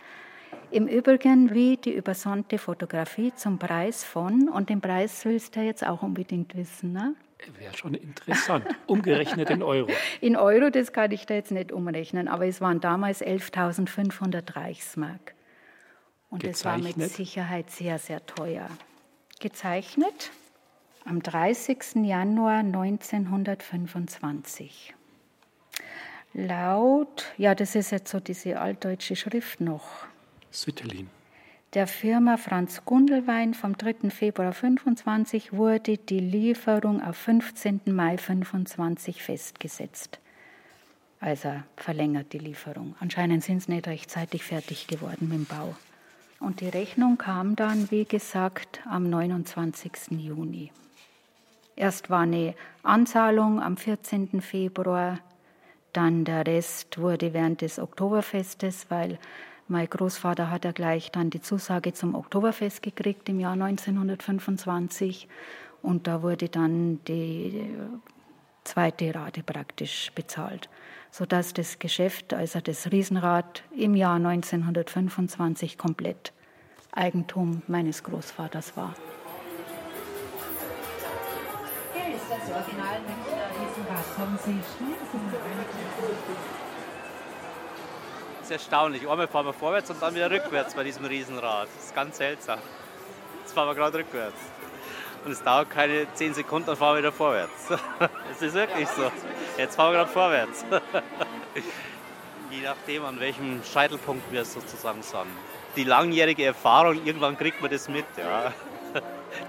[0.71, 5.85] Im Übrigen wie die übersonnte Fotografie zum Preis von, und den Preis willst du jetzt
[5.85, 7.17] auch unbedingt wissen, ne?
[7.59, 9.90] Wäre schon interessant, umgerechnet in Euro.
[10.20, 15.35] In Euro, das kann ich da jetzt nicht umrechnen, aber es waren damals 11.500 Reichsmark.
[16.31, 18.68] Und es war mit Sicherheit sehr, sehr teuer.
[19.38, 20.31] Gezeichnet
[21.05, 22.05] am 30.
[22.05, 24.94] Januar 1925.
[26.35, 30.07] Laut, ja, das ist jetzt so diese altdeutsche Schrift noch.
[30.51, 31.09] Süttelin.
[31.77, 34.09] Der Firma Franz Gundelwein vom 3.
[34.09, 37.83] Februar 25 wurde die Lieferung auf 15.
[37.85, 40.19] Mai 25 festgesetzt.
[41.21, 42.95] Also verlängert die Lieferung.
[42.99, 45.77] Anscheinend sind sie nicht rechtzeitig fertig geworden mit dem Bau.
[46.41, 50.12] Und die Rechnung kam dann, wie gesagt, am 29.
[50.12, 50.73] Juni.
[51.77, 54.41] Erst war eine Anzahlung am 14.
[54.41, 55.19] Februar,
[55.93, 59.19] dann der Rest wurde während des Oktoberfestes, weil
[59.69, 65.29] mein Großvater hat ja gleich dann die Zusage zum Oktoberfest gekriegt im Jahr 1925
[65.83, 67.69] und da wurde dann die
[68.65, 70.69] zweite Rate praktisch bezahlt,
[71.11, 76.33] sodass das Geschäft, also das Riesenrad, im Jahr 1925 komplett
[76.93, 78.95] Eigentum meines Großvaters war.
[81.93, 84.17] Hier ist das Original Münchner Riesenrad.
[84.17, 84.97] Kommen Sie schnell,
[88.47, 89.09] ist erstaunlich.
[89.09, 91.69] Einmal fahren wir vorwärts und dann wieder rückwärts bei diesem Riesenrad.
[91.75, 92.61] Das ist ganz seltsam.
[93.43, 94.37] Jetzt fahren wir gerade rückwärts.
[95.25, 97.69] Und es dauert keine 10 Sekunden, dann fahren wir wieder vorwärts.
[98.31, 99.11] Es ist wirklich so.
[99.59, 100.65] Jetzt fahren wir gerade vorwärts.
[102.51, 105.27] Je nachdem, an welchem Scheitelpunkt wir sozusagen sind.
[105.75, 108.07] Die langjährige Erfahrung, irgendwann kriegt man das mit.
[108.17, 108.53] Ja.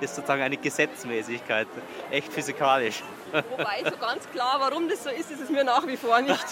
[0.02, 1.68] Das ist sozusagen eine Gesetzmäßigkeit,
[2.12, 3.04] echt physikalisch.
[3.32, 6.46] Wobei so ganz klar, warum das so ist, ist es mir nach wie vor nicht.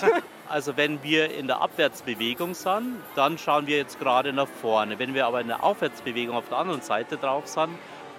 [0.47, 4.99] Also wenn wir in der Abwärtsbewegung sind, dann schauen wir jetzt gerade nach vorne.
[4.99, 7.71] Wenn wir aber in der Aufwärtsbewegung auf der anderen Seite drauf sind,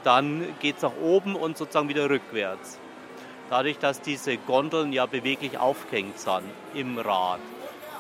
[0.02, 2.80] dann geht es nach oben und sozusagen wieder rückwärts.
[3.48, 6.42] Dadurch, dass diese Gondeln ja beweglich aufgehängt sind
[6.74, 7.38] im Rad.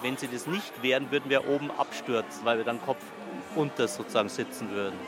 [0.02, 3.02] Wenn sie das nicht wären, würden wir oben abstürzen, weil wir dann Kopf
[3.54, 4.98] unter sozusagen sitzen würden.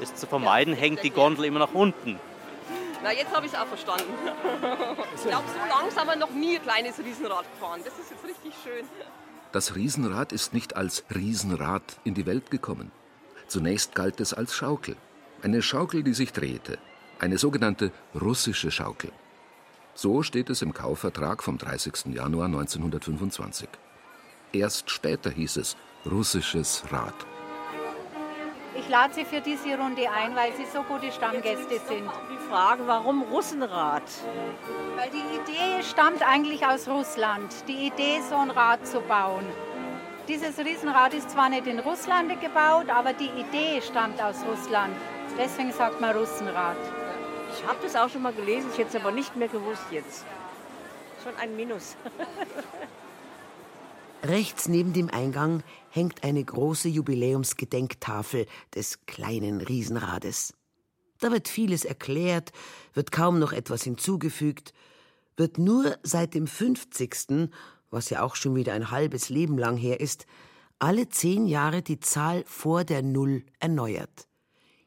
[0.00, 2.18] Das zu vermeiden, hängt die Gondel immer nach unten.
[3.02, 4.12] Na, jetzt habe ich es auch verstanden.
[5.14, 7.80] Ich glaube, so langsam haben wir noch nie ein kleines Riesenrad gefahren.
[7.84, 8.84] Das ist jetzt richtig schön.
[9.52, 12.90] Das Riesenrad ist nicht als Riesenrad in die Welt gekommen.
[13.46, 14.96] Zunächst galt es als Schaukel.
[15.42, 16.78] Eine Schaukel, die sich drehte.
[17.18, 19.12] Eine sogenannte russische Schaukel.
[19.94, 22.14] So steht es im Kaufvertrag vom 30.
[22.14, 23.68] Januar 1925.
[24.52, 27.14] Erst später hieß es russisches Rad.
[28.74, 32.08] Ich lade Sie für diese Runde ein, weil Sie so gute Stammgäste sind.
[32.52, 34.02] Die Frage, warum Russenrad?
[34.96, 37.50] Weil die Idee stammt eigentlich aus Russland.
[37.66, 39.46] Die Idee, so ein Rad zu bauen.
[40.28, 44.94] Dieses Riesenrad ist zwar nicht in Russland gebaut, aber die Idee stammt aus Russland.
[45.38, 46.76] Deswegen sagt man Russenrad.
[47.56, 50.26] Ich habe das auch schon mal gelesen, ich hätte es aber nicht mehr gewusst jetzt.
[51.24, 51.96] Schon ein Minus.
[54.24, 60.52] Rechts neben dem Eingang hängt eine große Jubiläumsgedenktafel des kleinen Riesenrades.
[61.22, 62.50] Da wird vieles erklärt,
[62.94, 64.74] wird kaum noch etwas hinzugefügt,
[65.36, 67.48] wird nur seit dem 50.,
[67.92, 70.26] was ja auch schon wieder ein halbes Leben lang her ist,
[70.80, 74.26] alle zehn Jahre die Zahl vor der Null erneuert.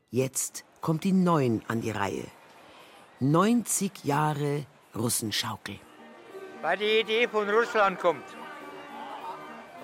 [0.09, 2.25] Jetzt kommt die Neun an die Reihe.
[3.21, 5.79] 90 Jahre Russenschaukel.
[6.61, 8.25] Weil die Idee von Russland kommt.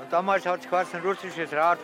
[0.01, 1.79] Und damals hat es geheißen russisches Rad.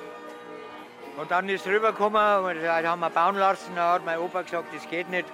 [1.17, 3.71] Und dann ist rübergekommen und das haben wir bauen lassen.
[3.75, 5.25] Da hat mein Opa gesagt, das geht nicht,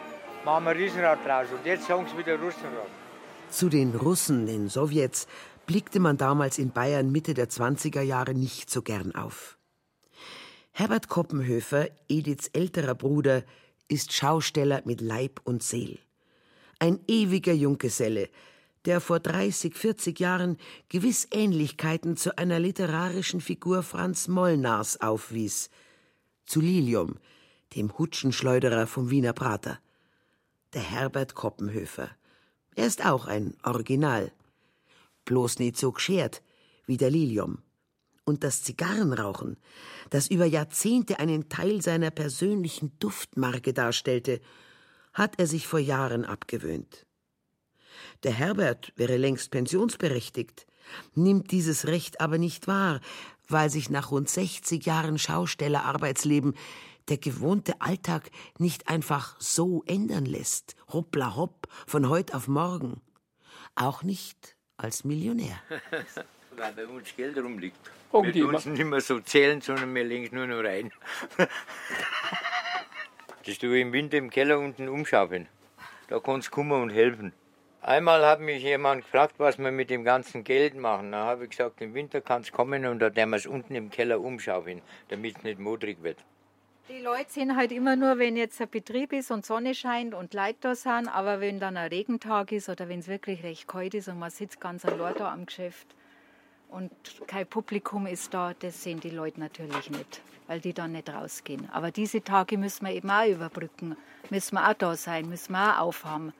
[0.45, 1.47] machen wir ein Riesenrad draus.
[1.51, 2.87] Und jetzt sagen sie wieder Russenrad.
[3.49, 5.27] Zu den Russen, den Sowjets,
[5.67, 9.57] blickte man damals in Bayern Mitte der 20er Jahre nicht so gern auf.
[10.71, 13.43] Herbert Koppenhöfer, Ediths älterer Bruder,
[13.89, 15.99] ist Schausteller mit Leib und Seel.
[16.79, 18.29] Ein ewiger Junggeselle,
[18.85, 20.57] der vor 30, 40 Jahren
[20.89, 25.69] gewiss Ähnlichkeiten zu einer literarischen Figur Franz Molnars aufwies,
[26.45, 27.17] zu Lilium,
[27.75, 29.79] dem Hutschenschleuderer vom Wiener Prater.
[30.73, 32.09] Der Herbert Koppenhöfer.
[32.75, 34.31] Er ist auch ein Original.
[35.25, 36.41] Bloß nicht so geschert
[36.85, 37.59] wie der Lilium.
[38.25, 39.57] Und das Zigarrenrauchen,
[40.09, 44.41] das über Jahrzehnte einen Teil seiner persönlichen Duftmarke darstellte,
[45.13, 47.05] hat er sich vor Jahren abgewöhnt.
[48.23, 50.65] Der Herbert wäre längst pensionsberechtigt,
[51.15, 52.99] nimmt dieses Recht aber nicht wahr,
[53.47, 56.55] weil sich nach rund 60 Jahren Schaustellerarbeitsleben
[57.09, 63.01] der gewohnte Alltag nicht einfach so ändern lässt, hoppla hopp, von heut auf morgen.
[63.75, 65.59] Auch nicht als Millionär.
[66.55, 67.77] Weil bei uns Geld rumliegt.
[68.11, 70.91] Oh, wir tun es nicht mehr so zählen, sondern wir legen es nur noch rein.
[73.45, 75.47] das tue ich im Winter im Keller unten umschaufeln.
[76.09, 77.33] Da kannst du kommen und helfen.
[77.85, 81.11] Einmal hat mich jemand gefragt, was wir mit dem ganzen Geld machen.
[81.11, 83.75] Da habe ich gesagt, im Winter kannst du kommen und da werden wir es unten
[83.75, 86.23] im Keller umschaufeln, damit es nicht modrig wird.
[86.87, 90.33] Die Leute sind halt immer nur, wenn jetzt ein Betrieb ist und Sonne scheint und
[90.33, 93.93] Leute da sind, aber wenn dann ein Regentag ist oder wenn es wirklich recht kalt
[93.95, 95.87] ist und man sitzt ganz allein da am Geschäft
[96.69, 96.89] und
[97.27, 101.69] kein Publikum ist da, das sehen die Leute natürlich nicht, weil die dann nicht rausgehen.
[101.73, 103.97] Aber diese Tage müssen wir eben auch überbrücken,
[104.29, 106.31] müssen wir auch da sein, müssen wir auch aufhaben,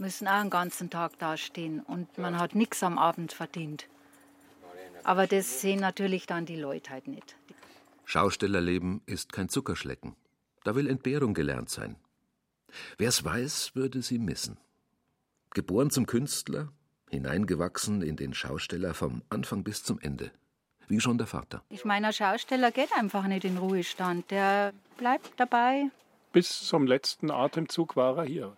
[0.00, 3.88] müssen auch einen ganzen Tag dastehen und man hat nichts am Abend verdient.
[5.04, 7.36] Aber das sehen natürlich dann die Leute halt nicht.
[8.04, 10.16] Schaustellerleben ist kein Zuckerschlecken.
[10.64, 11.96] Da will Entbehrung gelernt sein.
[12.96, 14.58] Wer's weiß, würde sie missen.
[15.50, 16.68] Geboren zum Künstler,
[17.10, 20.30] hineingewachsen in den Schausteller vom Anfang bis zum Ende.
[20.88, 21.62] Wie schon der Vater.
[21.68, 24.30] Ich meine, ein Schausteller geht einfach nicht in Ruhestand.
[24.30, 25.90] Der bleibt dabei.
[26.32, 28.56] Bis zum letzten Atemzug war er hier.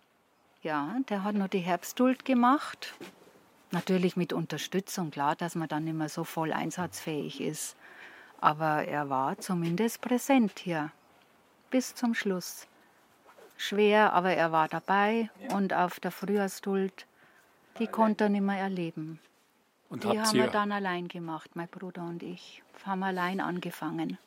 [0.61, 2.93] Ja, der hat nur die Herbstduld gemacht.
[3.71, 7.75] Natürlich mit Unterstützung, klar, dass man dann nicht mehr so voll einsatzfähig ist.
[8.39, 10.91] Aber er war zumindest präsent hier.
[11.69, 12.67] Bis zum Schluss.
[13.57, 15.29] Schwer, aber er war dabei.
[15.53, 17.05] Und auf der Frühjahrsduld,
[17.79, 19.19] die konnte er nicht mehr erleben.
[19.89, 22.63] Und die haben wir dann allein gemacht, mein Bruder und ich.
[22.85, 24.17] Haben allein angefangen.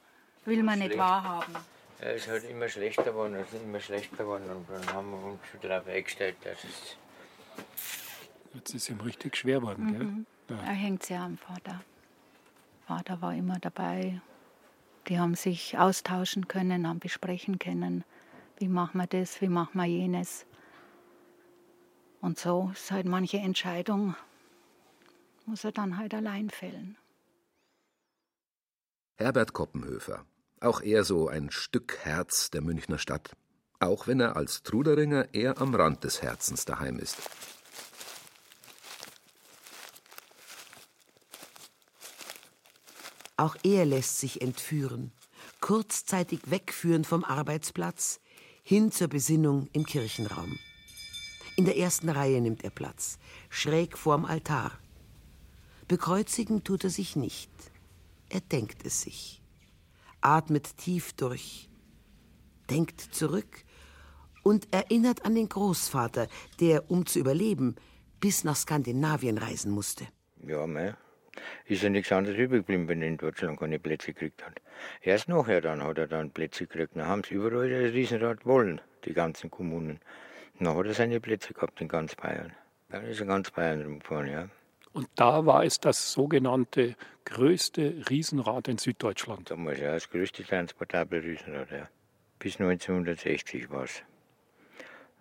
[0.45, 1.01] Will man nicht Schlecht.
[1.01, 1.55] wahrhaben.
[2.01, 5.19] Er ist halt immer schlechter geworden, es ist immer schlechter geworden und dann haben wir
[5.33, 6.97] uns schon darauf eingestellt, dass es
[8.53, 10.27] Jetzt ist ihm richtig schwer geworden, Mhm.
[10.49, 10.59] gell?
[10.59, 11.83] Er hängt sehr am Vater.
[12.87, 14.21] Vater war immer dabei.
[15.09, 18.05] Die haben sich austauschen können, haben besprechen können,
[18.59, 20.47] wie machen wir das, wie machen wir jenes.
[22.21, 24.15] Und so ist halt manche Entscheidung,
[25.47, 26.97] muss er dann halt allein fällen.
[29.17, 30.25] Herbert Koppenhöfer.
[30.65, 33.37] Auch er so ein Stück Herz der Münchner Stadt.
[33.81, 37.19] Auch wenn er als Truderinger eher am Rand des Herzens daheim ist.
[43.37, 45.13] Auch er lässt sich entführen,
[45.61, 48.21] kurzzeitig wegführen vom Arbeitsplatz,
[48.63, 50.59] hin zur Besinnung im Kirchenraum.
[51.57, 53.19] In der ersten Reihe nimmt er Platz,
[53.51, 54.73] schräg vorm Altar.
[55.89, 57.51] Bekreuzigen tut er sich nicht.
[58.31, 59.44] Er denkt es sich,
[60.25, 61.69] atmet tief durch,
[62.71, 63.65] denkt zurück
[64.43, 66.29] und erinnert an den Großvater,
[66.61, 67.77] der, um zu überleben,
[68.21, 70.07] bis nach Skandinavien reisen musste.
[70.47, 70.95] Ja, mei,
[71.67, 74.61] ist ja nichts anderes übrig geblieben, wenn er in Deutschland keine Plätze gekriegt hat.
[75.03, 76.97] Erst nachher dann hat er dann Plätze gekriegt.
[76.97, 80.01] Dann haben sie überall das Riesenrad wollen, die ganzen Kommunen.
[80.59, 82.53] Dann hat er seine Plätze gehabt in ganz Bayern.
[82.89, 84.49] Dann ist er ganz Bayern rumgefahren, ja.
[84.95, 89.51] Und da war es das sogenannte größte Riesenrad in Süddeutschland.
[89.51, 91.89] Damals ja, das größte transportable Riesenrad, ja.
[92.39, 94.03] Bis 1960 war es.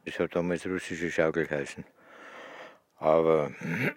[0.05, 1.85] Das hat damals russische Schaukel geheißen.
[2.97, 3.51] Aber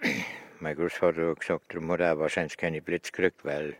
[0.60, 3.76] mein Großvater hat gesagt, darum hat er wahrscheinlich keine Plätze gekriegt, weil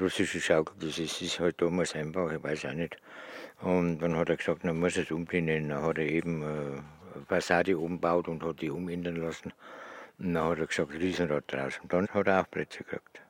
[0.00, 2.96] russische Schaukel, das ist, ist halt damals einfach, ich weiß auch nicht.
[3.60, 5.68] Und dann hat er gesagt, dann muss es umbenennen.
[5.68, 9.52] Dann hat er eben äh, eine Passade umgebaut und hat die umändern lassen.
[10.18, 11.78] Und dann hat er gesagt, Riesenrad draus.
[11.82, 13.22] Und dann hat er auch Plätze gekriegt.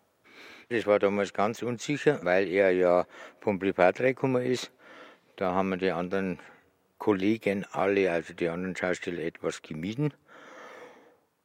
[0.71, 3.07] Das war damals ganz unsicher, weil er ja
[3.41, 4.71] vom Privat reingekommen ist.
[5.37, 6.39] Da haben wir die anderen
[6.99, 10.13] Kollegen alle, also die anderen Schausteller, etwas gemieden.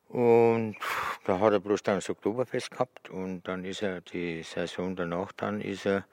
[0.10, 0.76] Und
[1.26, 5.32] da hat er bloß dann das Oktoberfest gehabt und dann ist er die Saison danach,
[5.32, 6.06] dann ist er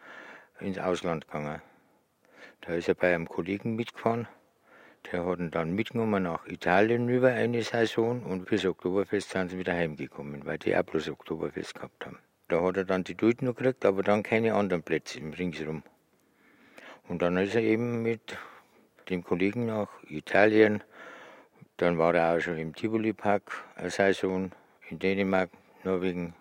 [0.61, 1.61] ins Ausland gegangen.
[2.63, 4.29] Da ist er bei einem Kollegen mitgefahren.
[5.07, 9.59] Der hat ihn dann mitgenommen nach Italien über eine Saison und fürs Oktoberfest sind sie
[9.59, 12.19] wieder heimgekommen, weil die auch bloß Oktoberfest gehabt haben.
[12.49, 15.83] Da hat er dann die Duld noch gekriegt, aber dann keine anderen Plätze im Ringsrum.
[17.09, 18.37] Und dann ist er eben mit
[19.09, 20.83] dem Kollegen nach Italien.
[21.77, 24.53] Dann war er auch schon im Tivoli-Park eine Saison,
[24.89, 25.51] in Dänemark,
[25.83, 26.35] Norwegen.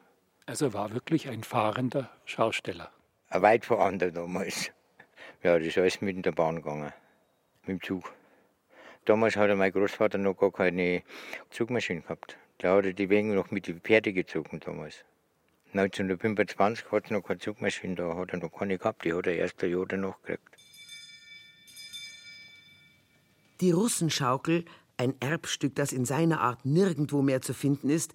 [0.45, 2.91] Also er war wirklich ein fahrender Schausteller.
[3.29, 4.71] Weit vor anderen damals.
[5.43, 6.91] Ja, das ist alles mit der Bahn gegangen,
[7.61, 8.11] mit dem Zug.
[9.05, 11.03] Damals hatte mein Großvater noch gar keine
[11.49, 12.37] Zugmaschine gehabt.
[12.59, 15.05] Da hat er die Wegen noch mit den Pferde gezogen damals.
[15.73, 19.35] 1925 hat es noch keine Zugmaschine, da hat er noch keine gehabt, die hat er
[19.35, 20.55] erst ein Jahr danach gekriegt.
[23.61, 24.65] Die Russenschaukel,
[24.97, 28.13] ein Erbstück, das in seiner Art nirgendwo mehr zu finden ist,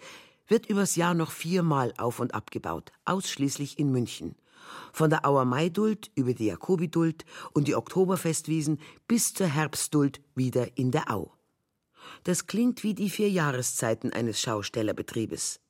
[0.48, 4.36] wird übers Jahr noch viermal auf und abgebaut, ausschließlich in München.
[4.92, 10.90] Von der Auer Maiduld über die Jakobiduld und die Oktoberfestwiesen bis zur Herbstduld wieder in
[10.90, 11.32] der Au.
[12.24, 15.60] Das klingt wie die vier Jahreszeiten eines Schaustellerbetriebes.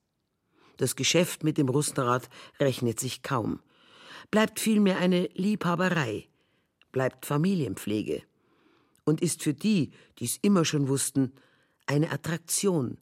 [0.76, 2.28] Das Geschäft mit dem Russenrad
[2.58, 3.60] rechnet sich kaum.
[4.30, 6.28] Bleibt vielmehr eine Liebhaberei,
[6.92, 8.22] bleibt Familienpflege
[9.04, 11.32] und ist für die, die es immer schon wussten,
[11.86, 12.98] eine Attraktion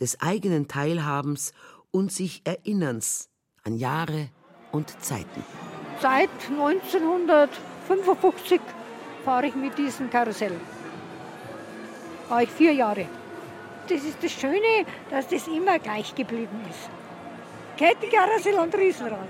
[0.00, 1.52] des eigenen Teilhabens
[1.90, 3.28] und sich Erinnerns
[3.62, 4.30] an Jahre
[4.72, 5.44] und Zeiten.
[6.00, 8.60] Seit 1955
[9.24, 10.58] fahre ich mit diesem Karussell.
[12.28, 13.06] War ich vier Jahre.
[13.88, 16.90] Das ist das Schöne, dass das immer gleich geblieben ist.
[17.78, 19.28] Kettenkarussell und Riesenrad.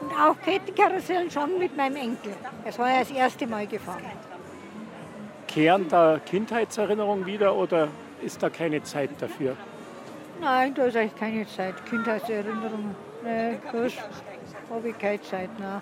[0.00, 2.32] Und auch Kettenkarussell schon mit meinem Enkel.
[2.64, 4.04] Es war ja das erste Mal gefahren.
[5.48, 7.88] Kehren da Kindheitserinnerungen wieder oder
[8.22, 9.56] ist da keine Zeit dafür?
[10.40, 11.74] Nein, da ist eigentlich keine Zeit.
[11.86, 12.94] Kindheitserinnerungen.
[13.24, 13.92] Nee, das
[14.70, 15.50] habe ich keine Zeit.
[15.58, 15.80] Nein.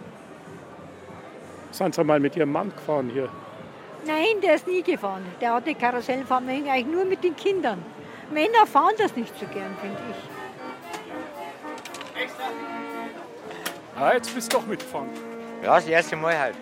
[1.71, 3.29] Sind Sie mal mit Ihrem Mann gefahren hier?
[4.07, 5.25] Nein, der ist nie gefahren.
[5.41, 7.83] Der hatte Karussellfahren eigentlich nur mit den Kindern.
[8.31, 10.17] Männer fahren das nicht so gern, finde ich.
[13.97, 15.09] Ah, jetzt bist du doch mitgefahren.
[15.63, 16.57] Ja, das erste Mal halt.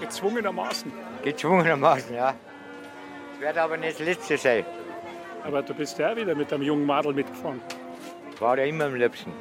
[0.00, 0.92] Gezwungenermaßen.
[1.22, 2.34] Gezwungenermaßen, ja.
[3.34, 4.64] Es wird aber nicht das letzte sein.
[5.44, 7.60] Aber du bist ja auch wieder mit einem jungen Madel mitgefahren.
[8.40, 9.32] War ja immer am liebsten.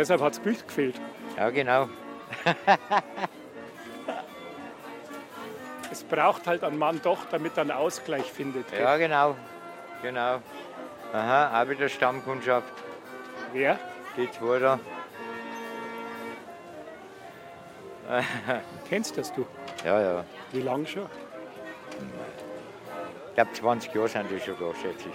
[0.00, 0.98] Deshalb hat das Bild gefehlt.
[1.36, 1.86] Ja, genau.
[5.92, 8.70] Es braucht halt einen Mann doch, damit er einen Ausgleich findet.
[8.70, 8.80] gell?
[8.80, 9.36] Ja, genau.
[10.00, 10.40] Genau.
[11.12, 12.72] Aha, auch wieder Stammkundschaft.
[13.52, 13.78] Wer?
[14.16, 14.80] Die zwei da.
[18.88, 19.46] Kennst das du?
[19.84, 20.24] Ja, ja.
[20.52, 21.04] Wie lange schon?
[23.28, 25.14] Ich glaube, 20 Jahre sind die schon da, schätze ich.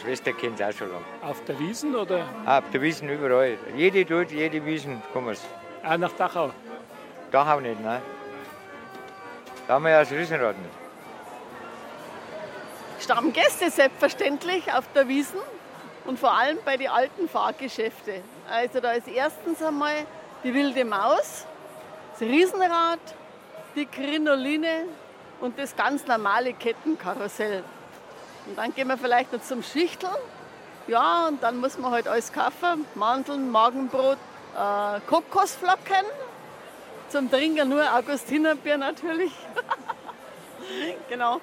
[0.00, 1.04] Schwester kennt es auch schon lange.
[1.22, 2.26] Auf der Wiesen oder?
[2.46, 3.58] Ah, auf der Wiesen überall.
[3.76, 5.46] Jede tut, jede Wiesen kommen sie.
[5.86, 6.50] Auch nach Dachau?
[7.30, 8.00] Dachau nicht, nein.
[9.66, 10.74] Da haben wir ja das Riesenrad nicht.
[13.00, 15.38] Stammgäste selbstverständlich auf der Wiesen
[16.06, 18.22] und vor allem bei den alten Fahrgeschäfte.
[18.50, 20.06] Also da ist erstens einmal
[20.44, 21.46] die wilde Maus,
[22.12, 23.00] das Riesenrad,
[23.76, 24.86] die Krinoline
[25.40, 27.62] und das ganz normale Kettenkarussell.
[28.46, 30.12] Und dann gehen wir vielleicht noch zum Schichteln.
[30.86, 32.84] Ja, und dann muss man halt alles kaufen.
[32.94, 34.18] Mandeln, Magenbrot,
[34.56, 36.04] äh, Kokosflocken.
[37.08, 39.32] Zum Trinken nur Augustinerbier natürlich.
[41.08, 41.40] genau.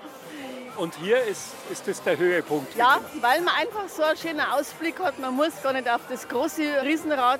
[0.78, 2.76] Und hier ist, ist das der Höhepunkt.
[2.76, 5.18] Ja, weil man einfach so einen schönen Ausblick hat.
[5.20, 7.40] Man muss gar nicht auf das große Riesenrad,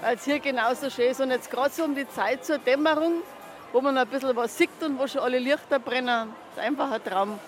[0.00, 1.20] weil es hier genauso schön ist.
[1.20, 3.22] Und jetzt gerade so um die Zeit zur Dämmerung,
[3.72, 6.32] wo man ein bisschen was sieht und wo schon alle Lichter brennen.
[6.54, 7.40] Das ist einfach ein Traum.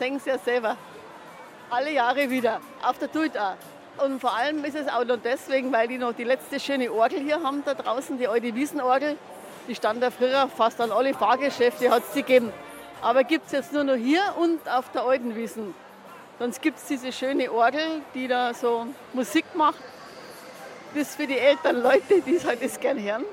[0.00, 0.78] Sehen Sie ja selber.
[1.68, 2.62] Alle Jahre wieder.
[2.82, 3.56] Auf der Tut auch.
[4.02, 7.20] Und vor allem ist es auch noch deswegen, weil die noch die letzte schöne Orgel
[7.20, 9.18] hier haben da draußen, die alte Wiesenorgel.
[9.68, 12.50] Die stand da früher fast an alle Fahrgeschäfte, hat es die gegeben.
[13.02, 15.74] Aber gibt es jetzt nur noch hier und auf der alten Wiesen.
[16.38, 19.80] Sonst gibt es diese schöne Orgel, die da so Musik macht.
[20.94, 23.26] Das ist für die älteren Leute, die halt das gern hören.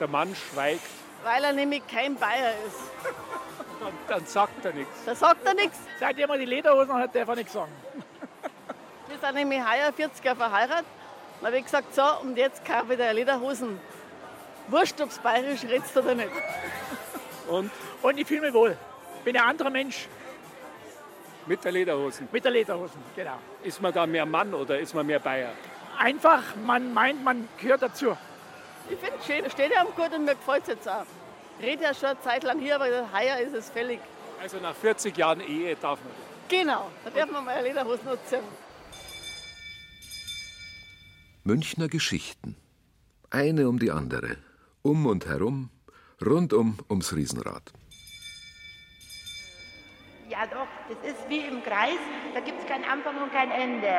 [0.00, 0.82] Der Mann schweigt,
[1.22, 3.37] Weil er nämlich kein Bayer ist.
[3.80, 5.04] Dann, dann sagt er nichts.
[5.04, 5.78] Da sagt er nichts.
[6.00, 7.72] Seitdem er die Lederhosen hat, darf er nichts sagen.
[9.08, 10.86] Wir sind nämlich heuer 40er verheiratet.
[11.40, 13.80] Dann habe ich gesagt, so, und jetzt kaufe ich dir Lederhosen.
[14.68, 16.30] Wurscht, ob es bayerisch redst oder nicht.
[17.48, 17.70] Und?
[18.02, 18.76] Und ich fühle mich wohl.
[19.24, 20.06] Bin ein anderer Mensch
[21.46, 22.28] Mit der Lederhosen.
[22.30, 23.38] mit der Lederhosen, genau.
[23.62, 25.52] Ist man da mehr Mann oder ist man mehr Bayer?
[25.98, 28.16] Einfach, man meint, man gehört dazu.
[28.90, 31.04] Ich finde es schön, steht ja am gut und mir gefällt es jetzt auch.
[31.58, 34.00] Ich rede ja schon eine Zeit lang hier, aber heuer ist es fällig.
[34.40, 36.12] Also nach 40 Jahren Ehe darf man.
[36.48, 38.38] Genau, da darf man mal eine Lederhose nutzen.
[41.44, 42.56] Münchner Geschichten.
[43.30, 44.36] Eine um die andere.
[44.82, 45.70] Um und herum,
[46.24, 47.72] rundum ums Riesenrad.
[50.28, 51.98] Ja doch, das ist wie im Kreis,
[52.34, 53.92] da gibt es kein Anfang und kein Ende.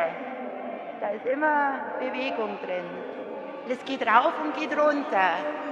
[1.01, 2.85] Da ist immer Bewegung drin.
[3.67, 5.68] Das geht rauf und geht runter.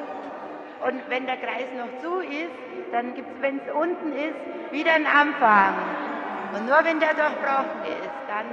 [0.85, 2.51] Und wenn der Kreis noch zu ist,
[2.91, 5.75] dann gibt es, wenn es unten ist, wieder einen Anfang.
[6.53, 8.45] Und nur wenn der durchbrochen ist, dann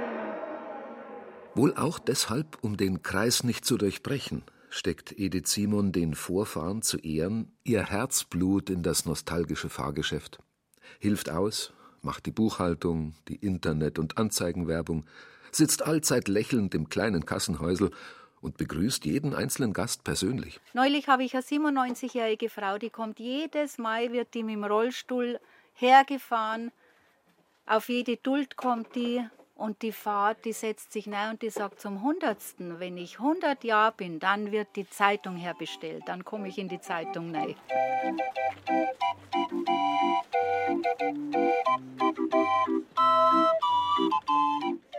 [1.57, 6.97] Wohl auch deshalb, um den Kreis nicht zu durchbrechen, steckt Edith Simon den Vorfahren zu
[6.97, 10.39] Ehren ihr Herzblut in das nostalgische Fahrgeschäft.
[10.99, 11.71] Hilft aus,
[12.01, 15.05] macht die Buchhaltung, die Internet- und Anzeigenwerbung,
[15.53, 17.91] sitzt allzeit lächelnd im kleinen Kassenhäusel
[18.45, 20.59] und begrüßt jeden einzelnen Gast persönlich.
[20.73, 25.39] Neulich habe ich eine 97-jährige Frau, die kommt jedes Mal, wird die mit dem Rollstuhl
[25.73, 26.71] hergefahren.
[27.65, 29.25] Auf jede Duld kommt die
[29.55, 33.63] und die Fahrt, die setzt sich rein und die sagt zum Hundertsten, wenn ich 100
[33.63, 37.55] Jahre bin, dann wird die Zeitung herbestellt, dann komme ich in die Zeitung rein.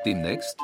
[0.04, 0.58] Demnächst,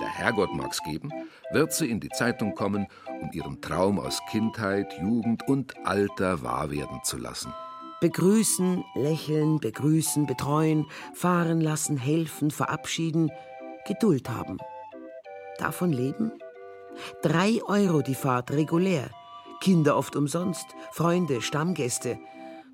[0.00, 1.10] der Herrgott mag's geben,
[1.52, 2.86] wird sie in die Zeitung kommen,
[3.20, 7.52] um ihren Traum aus Kindheit, Jugend und Alter wahr werden zu lassen.
[8.00, 13.30] Begrüßen, lächeln, begrüßen, betreuen, fahren lassen, helfen, verabschieden,
[13.86, 14.58] Geduld haben.
[15.58, 16.32] Davon leben?
[17.22, 19.10] Drei Euro die Fahrt regulär.
[19.60, 22.18] Kinder oft umsonst, Freunde, Stammgäste.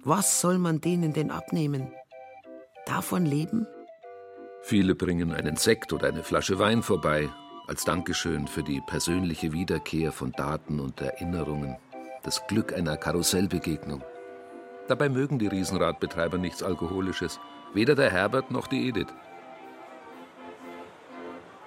[0.05, 1.93] Was soll man denen denn abnehmen?
[2.87, 3.67] Davon leben?
[4.65, 7.29] Viele bringen einen Sekt oder eine Flasche Wein vorbei,
[7.67, 11.77] als Dankeschön für die persönliche Wiederkehr von Daten und Erinnerungen,
[12.23, 14.03] das Glück einer Karussellbegegnung.
[14.87, 17.41] Dabei mögen die Riesenradbetreiber nichts Alkoholisches,
[17.75, 19.13] weder der Herbert noch die Edith.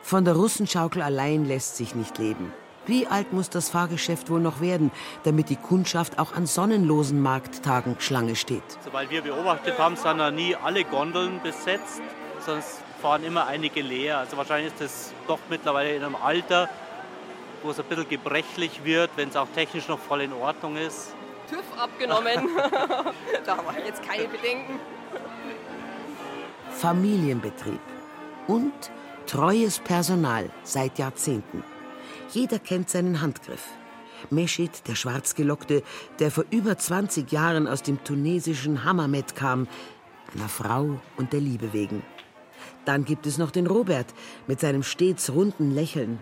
[0.01, 2.53] Von der Russenschaukel allein lässt sich nicht leben.
[2.85, 4.91] Wie alt muss das Fahrgeschäft wohl noch werden,
[5.23, 8.63] damit die Kundschaft auch an sonnenlosen Markttagen Schlange steht?
[8.85, 12.01] Soweit wir beobachtet haben, sind da nie alle Gondeln besetzt,
[12.47, 14.19] es fahren immer einige leer.
[14.19, 16.69] Also wahrscheinlich ist das doch mittlerweile in einem Alter,
[17.63, 21.13] wo es ein bisschen gebrechlich wird, wenn es auch technisch noch voll in Ordnung ist.
[21.49, 22.49] TÜV abgenommen.
[23.45, 24.79] da haben wir jetzt keine Bedenken.
[26.71, 27.79] Familienbetrieb
[28.47, 28.73] und
[29.27, 31.63] treues Personal seit Jahrzehnten.
[32.31, 33.63] Jeder kennt seinen Handgriff.
[34.29, 35.83] Meschid, der Schwarzgelockte,
[36.19, 39.67] der vor über 20 Jahren aus dem tunesischen Hammamet kam,
[40.33, 42.03] einer Frau und der Liebe wegen.
[42.86, 44.13] Dann gibt es noch den Robert
[44.47, 46.19] mit seinem stets runden Lächeln.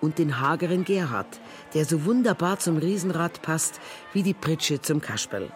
[0.00, 1.40] Und den hageren Gerhard,
[1.74, 3.80] der so wunderbar zum Riesenrad passt
[4.12, 5.52] wie die Pritsche zum Kasperl.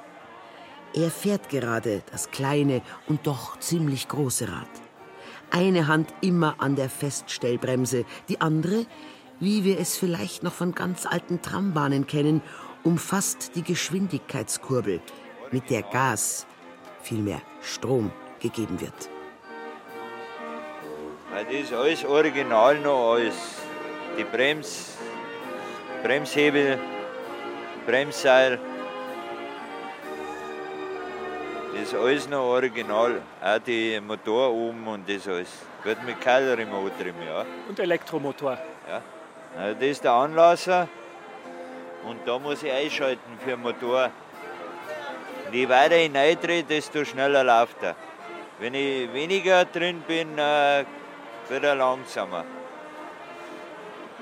[0.95, 4.69] Er fährt gerade das kleine und doch ziemlich große Rad.
[5.51, 8.87] Eine Hand immer an der Feststellbremse, die andere,
[9.39, 12.43] wie wir es vielleicht noch von ganz alten Trambahnen kennen,
[12.83, 15.01] umfasst die Geschwindigkeitskurbel,
[15.51, 16.47] mit der Gas,
[17.03, 19.11] vielmehr Strom, gegeben wird.
[21.35, 23.35] Das ist alles original noch alles.
[24.19, 24.99] Die Brems,
[26.03, 26.79] Bremshebel,
[27.87, 28.59] Bremsseil.
[31.73, 33.23] Das ist alles noch original.
[33.43, 35.49] Auch die Motor oben und das alles.
[35.85, 37.47] Wird mit Keilremote drin, ja.
[37.67, 38.59] Und Elektromotor.
[38.87, 39.01] ja.
[39.59, 40.87] Also das ist der Anlasser.
[42.05, 44.11] Und da muss ich einschalten für den Motor.
[45.47, 47.97] Und je weiter ich reindrehe, desto schneller läuft er.
[48.59, 50.85] Wenn ich weniger drin bin, äh,
[51.53, 52.47] wird er langsamer.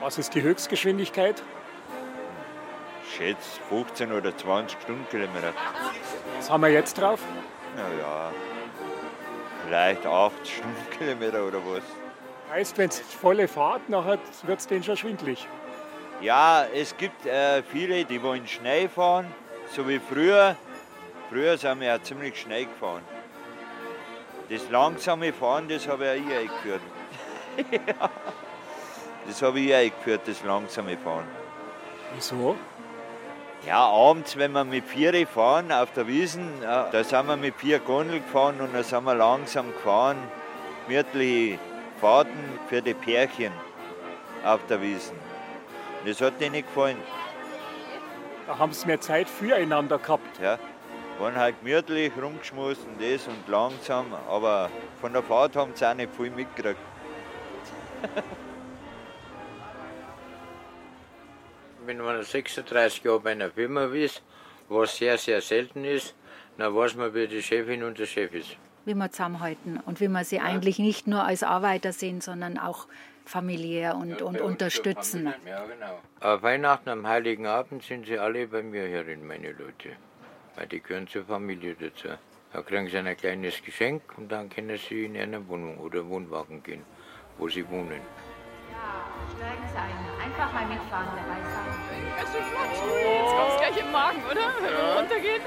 [0.00, 1.40] Was ist die Höchstgeschwindigkeit?
[3.04, 5.52] Ich schätze 15 oder 20 Stundenkilometer.
[6.36, 7.20] Was haben wir jetzt drauf?
[7.76, 8.32] Naja,
[9.64, 11.84] vielleicht 8 Stundenkilometer oder was.
[12.50, 15.46] Heißt, wenn es volle Fahrt, nachher wird es denen schon schwindlig.
[16.20, 19.32] Ja, es gibt äh, viele, die wollen schnell fahren,
[19.72, 20.56] so wie früher.
[21.28, 23.04] Früher sind wir ja ziemlich schnell gefahren.
[24.48, 26.82] Das langsame Fahren, das habe ich auch eingeführt.
[27.70, 28.11] Ja.
[29.26, 31.26] Das habe ich eingeführt, das langsame Fahren.
[32.14, 32.56] Wieso?
[33.66, 37.54] Ja, abends, wenn wir mit Viere fahren auf der Wiesen, äh, da sind wir mit
[37.56, 40.16] vier Gondeln gefahren und dann sind wir langsam gefahren.
[40.86, 41.58] Gemütliche
[42.00, 43.52] Fahrten für die Pärchen
[44.44, 45.16] auf der Wiesen.
[46.06, 46.96] Das hat denen gefallen.
[48.46, 50.40] Da haben sie mehr Zeit füreinander gehabt.
[50.40, 50.58] Ja,
[51.18, 54.70] waren halt gemütlich rumgeschmust und das und langsam, aber
[55.02, 56.80] von der Fahrt haben sie auch nicht viel mitgekriegt.
[61.86, 64.22] Wenn man 36 Jahre bei einer Firma ist,
[64.68, 66.14] was sehr, sehr selten ist,
[66.59, 68.57] dann weiß man, wie die Chefin und der Chef ist.
[68.84, 72.86] Wie wir zusammenhalten und wie wir sie eigentlich nicht nur als Arbeiter sehen, sondern auch
[73.24, 75.32] familiär und, und unterstützen.
[75.46, 76.01] Ja, genau.
[76.20, 79.90] Auf Weihnachten am Heiligen Abend sind sie alle bei mir herin, meine Leute.
[80.57, 82.09] Weil die gehören zur Familie dazu.
[82.53, 86.62] Da kriegen sie ein kleines Geschenk und dann können sie in eine Wohnung oder Wohnwagen
[86.62, 86.82] gehen,
[87.41, 88.01] wo sie wohnen.
[89.36, 90.30] Steigen Sie ein.
[90.30, 92.16] Einfach mal mitfahren, dabei sein.
[92.16, 92.70] Ganz schön flott.
[92.70, 94.41] Jetzt kommt es gleich im Magen, oder?
[94.61, 94.95] Wenn wir Ja.
[94.99, 95.43] runtergehen.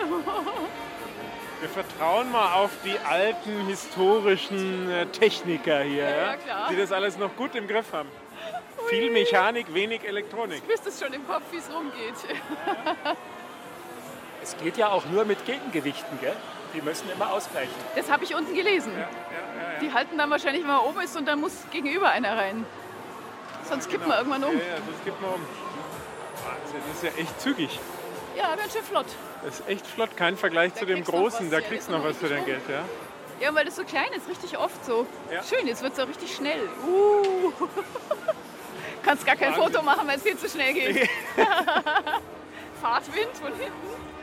[1.62, 6.70] Wir vertrauen mal auf die alten historischen äh, Techniker hier, Ja, ja, ja, klar.
[6.72, 8.10] die das alles noch gut im Griff haben.
[8.90, 10.62] Viel Mechanik, wenig Elektronik.
[10.66, 12.16] Du wüsstest schon im Kopf, wie es rumgeht.
[14.42, 16.36] Es geht ja auch nur mit Gegengewichten, gell?
[16.74, 17.74] Die müssen immer ausgleichen.
[17.96, 18.92] Das habe ich unten gelesen.
[19.82, 22.66] Die halten dann wahrscheinlich, wenn man oben ist und dann muss gegenüber einer rein.
[23.68, 24.54] Sonst kippt man irgendwann um.
[24.54, 25.42] Ja, ja, das gibt man um.
[25.42, 27.80] Wahnsinn, das ist ja echt zügig.
[28.38, 29.06] Ja, ganz schön flott.
[29.44, 31.50] Das ist echt flott, kein Vergleich zu dem großen.
[31.50, 32.84] Da ja, kriegst du noch was für dein Geld, ja.
[33.40, 35.06] Ja, weil das so klein ist, richtig oft so.
[35.50, 36.70] Schön, jetzt wird es auch richtig schnell.
[36.88, 37.52] Uh.
[39.04, 39.74] Kannst gar kein Wahnsinn.
[39.74, 41.10] Foto machen, weil es viel zu schnell geht.
[42.82, 44.14] Fahrtwind von hinten.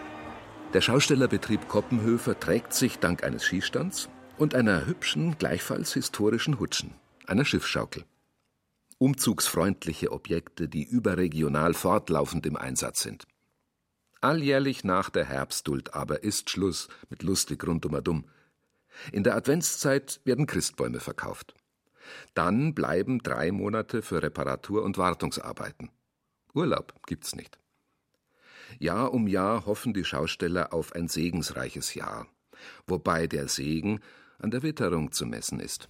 [0.73, 4.09] Der Schaustellerbetrieb Koppenhöfer trägt sich dank eines Skistands
[4.41, 6.95] und einer hübschen, gleichfalls historischen Hutschen,
[7.27, 8.07] einer Schiffsschaukel.
[8.97, 13.27] Umzugsfreundliche Objekte, die überregional fortlaufend im Einsatz sind.
[14.23, 18.25] Alljährlich nach der Herbstduld aber ist Schluss mit lustig rundum
[19.13, 21.55] In der Adventszeit werden Christbäume verkauft.
[22.33, 25.91] Dann bleiben drei Monate für Reparatur und Wartungsarbeiten.
[26.55, 27.59] Urlaub gibt's nicht.
[28.79, 32.27] Jahr um Jahr hoffen die Schausteller auf ein segensreiches Jahr,
[32.87, 34.01] wobei der Segen
[34.41, 35.89] an der Witterung zu messen ist.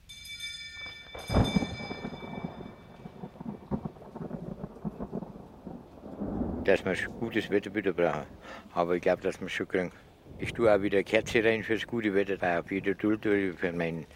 [6.64, 8.26] Dass wir gutes Wetter wieder brauchen.
[8.74, 9.92] Aber ich glaube, dass wir schon kriegen.
[10.38, 14.06] Ich tue auch wieder Kerze rein fürs gute Wetter, da auf jeder Duld, für meinen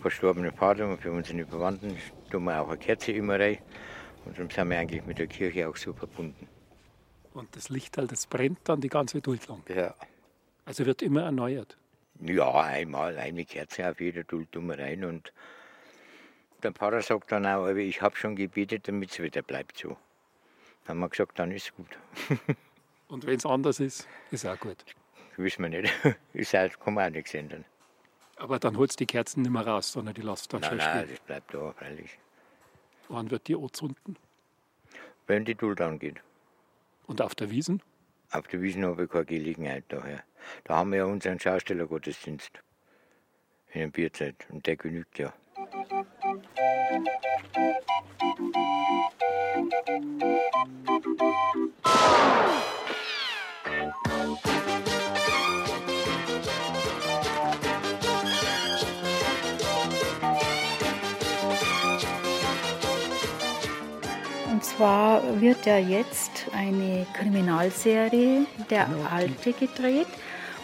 [0.00, 1.96] verstorbenen Vater und für unsere Verwandten
[2.30, 3.58] tun wir auch eine Kerze immer rein.
[4.24, 6.48] Und darum sind wir eigentlich mit der Kirche auch so verbunden.
[7.32, 9.62] Und das Licht halt, das brennt dann die ganze Duld lang.
[9.68, 9.94] Ja.
[10.64, 11.76] Also wird immer erneuert.
[12.20, 15.32] Ja, einmal eine Kerze auf jeder Duld tun wir rein und
[16.62, 19.96] der Pfarrer sagt dann auch, aber ich habe schon gebetet, damit es wieder bleibt so.
[20.84, 21.98] Dann haben wir gesagt, dann ist gut.
[23.08, 24.84] Und wenn es anders ist, ist auch gut.
[25.36, 25.92] Wissen wir nicht.
[26.32, 27.64] Ist halt, kann man auch nichts ändern.
[28.36, 30.78] Aber dann holst du die Kerzen nicht mehr raus, sondern die lässt dann Nein, schon
[30.78, 31.10] nein, stehen.
[31.10, 32.18] das bleibt da, freilich.
[33.08, 34.16] Wann wird die anzünden?
[35.26, 36.22] Wenn die Duld angeht.
[37.06, 37.82] Und auf der Wiesen?
[38.30, 40.24] Auf der Wiesen habe ich keine Gelegenheit daher.
[40.64, 42.62] Da haben wir ja unseren Schaustellergottesdienst
[43.72, 45.32] in der Bierzeit und der genügt ja.
[64.50, 70.06] Und zwar wird ja jetzt eine Kriminalserie, der Alte, gedreht.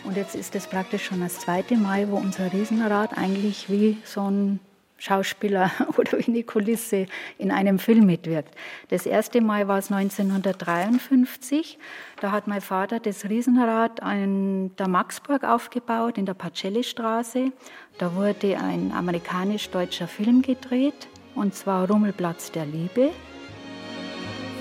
[0.04, 4.28] Und jetzt ist es praktisch schon das zweite Mal, wo unser Riesenrad eigentlich wie so
[4.28, 4.60] ein
[5.02, 7.06] Schauspieler oder wie eine Kulisse
[7.38, 8.54] in einem Film mitwirkt.
[8.88, 11.78] Das erste Mal war es 1953.
[12.20, 17.50] Da hat mein Vater das Riesenrad in der Maxburg aufgebaut, in der Pacelli-Straße.
[17.98, 23.10] Da wurde ein amerikanisch-deutscher Film gedreht, und zwar Rummelplatz der Liebe.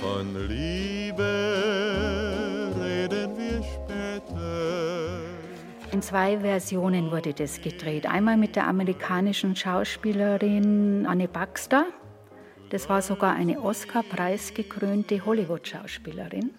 [0.01, 1.23] Von Liebe
[2.79, 5.11] reden wir später.
[5.91, 8.05] In zwei Versionen wurde das gedreht.
[8.05, 11.85] Einmal mit der amerikanischen Schauspielerin Anne Baxter.
[12.69, 16.51] Das war sogar eine Oscar-preisgekrönte Hollywood-Schauspielerin.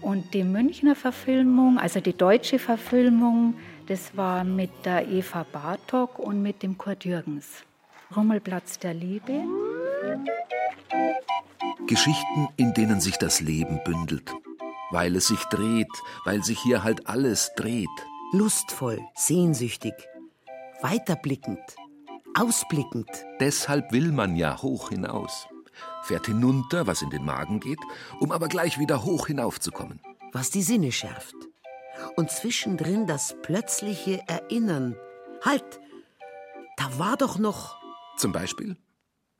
[0.00, 3.54] Und die Münchner Verfilmung, also die deutsche Verfilmung,
[3.86, 7.62] das war mit der Eva Bartok und mit dem Kurt Jürgens.
[8.16, 9.44] Rummelplatz der Liebe.
[11.86, 14.34] Geschichten, in denen sich das Leben bündelt.
[14.90, 15.86] Weil es sich dreht,
[16.24, 17.88] weil sich hier halt alles dreht.
[18.32, 19.94] Lustvoll, sehnsüchtig,
[20.82, 21.60] weiterblickend,
[22.36, 23.08] ausblickend.
[23.38, 25.46] Deshalb will man ja hoch hinaus.
[26.02, 27.78] Fährt hinunter, was in den Magen geht,
[28.18, 30.00] um aber gleich wieder hoch hinaufzukommen.
[30.32, 31.36] Was die Sinne schärft.
[32.16, 34.96] Und zwischendrin das plötzliche Erinnern.
[35.44, 35.80] Halt,
[36.76, 37.76] da war doch noch.
[38.16, 38.76] Zum Beispiel?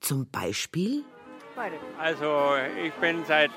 [0.00, 1.02] Zum Beispiel?
[1.98, 2.52] Also
[2.84, 3.50] ich bin seit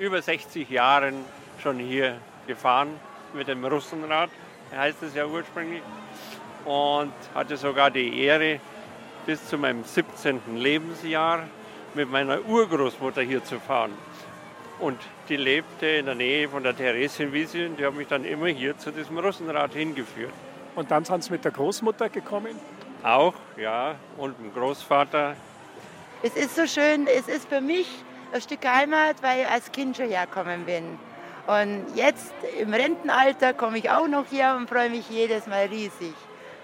[0.00, 1.14] über 60 Jahren
[1.62, 2.98] schon hier gefahren
[3.34, 4.30] mit dem Russenrad,
[4.74, 5.82] heißt es ja ursprünglich,
[6.64, 8.60] und hatte sogar die Ehre,
[9.26, 10.56] bis zu meinem 17.
[10.56, 11.44] Lebensjahr
[11.94, 13.92] mit meiner Urgroßmutter hier zu fahren.
[14.78, 18.46] Und die lebte in der Nähe von der Theresienwiese und die hat mich dann immer
[18.46, 20.32] hier zu diesem Russenrad hingeführt.
[20.74, 22.58] Und dann sind Sie mit der Großmutter gekommen?
[23.02, 25.36] Auch, ja, und dem Großvater.
[26.22, 27.88] Es ist so schön, es ist für mich
[28.32, 30.98] ein Stück Heimat, weil ich als Kind schon hergekommen bin.
[31.46, 36.14] Und jetzt im Rentenalter komme ich auch noch hier und freue mich jedes Mal riesig,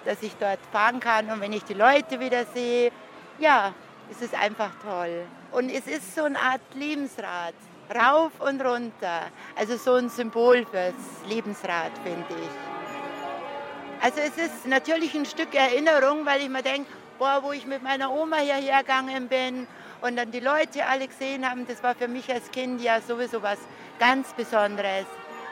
[0.04, 1.30] dass ich dort fahren kann.
[1.30, 2.92] Und wenn ich die Leute wieder sehe,
[3.38, 3.72] ja,
[4.10, 5.24] es ist einfach toll.
[5.52, 7.54] Und es ist so eine Art Lebensrad,
[7.94, 9.22] rauf und runter.
[9.56, 10.94] Also so ein Symbol fürs
[11.28, 14.04] Lebensrad, finde ich.
[14.04, 17.82] Also es ist natürlich ein Stück Erinnerung, weil ich mir denke, boah, wo ich mit
[17.82, 19.66] meiner Oma hierher gegangen bin
[20.02, 23.42] und dann die Leute alle gesehen haben, das war für mich als Kind ja sowieso
[23.42, 23.58] was
[23.98, 25.06] ganz Besonderes.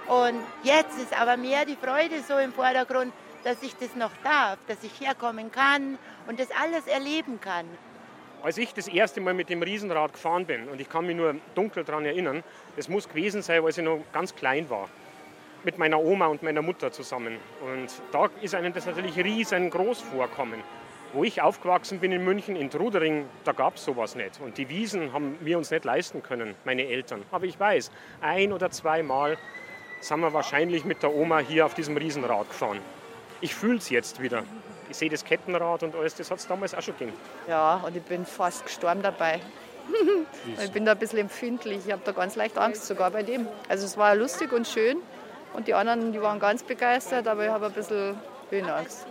[0.07, 4.59] Und jetzt ist aber mehr die Freude so im Vordergrund, dass ich das noch darf,
[4.67, 7.67] dass ich herkommen kann und das alles erleben kann.
[8.43, 11.35] Als ich das erste Mal mit dem Riesenrad gefahren bin, und ich kann mich nur
[11.55, 12.43] dunkel daran erinnern,
[12.77, 14.89] das muss gewesen sein, als ich noch ganz klein war.
[15.63, 17.39] Mit meiner Oma und meiner Mutter zusammen.
[17.63, 20.63] Und da ist einem das natürlich riesengroß vorkommen.
[21.15, 24.41] Wo ich aufgewachsen bin in München, in Trudering, da gab es sowas nicht.
[24.41, 27.23] Und die Wiesen haben wir uns nicht leisten können, meine Eltern.
[27.31, 29.39] Aber ich weiß, ein oder zweimal
[30.01, 32.81] sind wir wahrscheinlich mit der Oma hier auf diesem Riesenrad gefahren.
[33.41, 34.43] Ich fühle es jetzt wieder.
[34.91, 37.17] Ich sehe das Kettenrad und alles, das hat es damals auch schon gegeben.
[37.47, 39.39] Ja, und ich bin fast gestorben dabei.
[40.65, 41.87] ich bin da ein bisschen empfindlich.
[41.87, 43.47] Ich habe da ganz leicht Angst sogar bei dem.
[43.69, 44.97] Also es war lustig und schön.
[45.53, 48.19] Und die anderen, die waren ganz begeistert, aber ich habe ein bisschen
[48.51, 49.07] Höhenangst.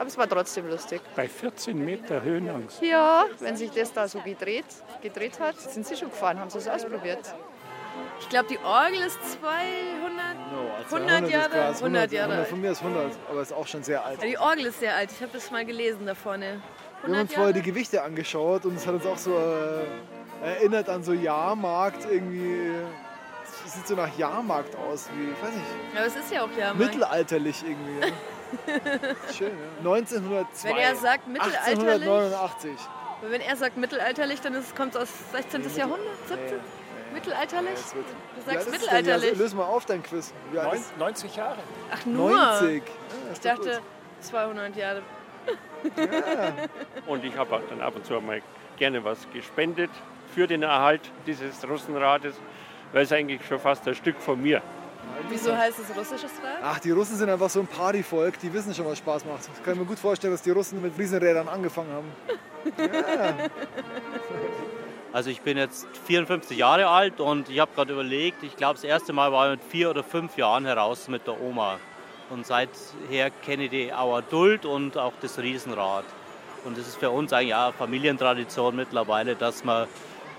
[0.00, 1.02] Aber es war trotzdem lustig.
[1.14, 2.80] Bei 14 Meter Höhenangst.
[2.80, 4.64] Ja, wenn sich das da so gedreht,
[5.02, 7.18] gedreht hat, sind sie schon gefahren, haben sie es ausprobiert.
[8.18, 9.18] Ich glaube, die Orgel ist
[10.90, 11.52] 200, 100 Jahre.
[11.52, 12.32] 100, 100 Jahre.
[12.32, 14.22] 100, von mir ist 100, aber ist auch schon sehr alt.
[14.22, 15.10] Ja, die Orgel ist sehr alt.
[15.12, 16.62] Ich habe das mal gelesen da vorne.
[17.04, 20.88] Wir haben uns vorher die Gewichte angeschaut und es hat uns auch so äh, erinnert
[20.88, 22.70] an so Jahrmarkt irgendwie.
[23.66, 26.42] Es sieht so nach Jahrmarkt aus, wie, ich weiß nicht, Ja, aber es ist ja
[26.42, 26.78] auch Jahrmarkt.
[26.78, 28.14] mittelalterlich irgendwie.
[29.36, 29.90] Schön, ja.
[29.90, 30.68] 1902.
[30.68, 32.70] Wenn er sagt mittelalterlich, 1889.
[33.22, 35.62] aber wenn er sagt mittelalterlich, dann kommt es aus 16.
[35.76, 36.58] Jahrhundert, 17.
[37.12, 37.70] Mittelalterlich?
[37.74, 39.32] Das wird- Du sagst mittelalterlich.
[39.32, 40.32] Ja, löse mal auf dein Quiz.
[40.52, 41.56] Wie alt ist- 90 Jahre.
[41.92, 42.30] Ach nur?
[42.30, 42.82] 90.
[43.32, 43.80] ich dachte
[44.20, 45.02] 200 Jahre.
[47.06, 48.40] Und ich habe dann ab und zu mal
[48.76, 49.90] gerne was gespendet
[50.34, 52.34] für den Erhalt dieses Russenrades,
[52.92, 54.62] weil es eigentlich schon fast ein Stück von mir.
[55.28, 56.58] Wieso heißt es russisches Rad?
[56.62, 59.48] Ach, die Russen sind einfach so ein Partyvolk, die wissen schon, was Spaß macht.
[59.56, 62.12] Ich kann mir gut vorstellen, dass die Russen mit Riesenrädern angefangen haben.
[62.78, 63.34] Ja.
[65.12, 68.84] Also ich bin jetzt 54 Jahre alt und ich habe gerade überlegt, ich glaube das
[68.84, 71.78] erste Mal war ich mit vier oder fünf Jahren heraus mit der Oma.
[72.30, 76.04] Und seither kenne ich die Auer Duld und auch das Riesenrad.
[76.64, 79.88] Und das ist für uns eigentlich auch eine Familientradition mittlerweile, dass man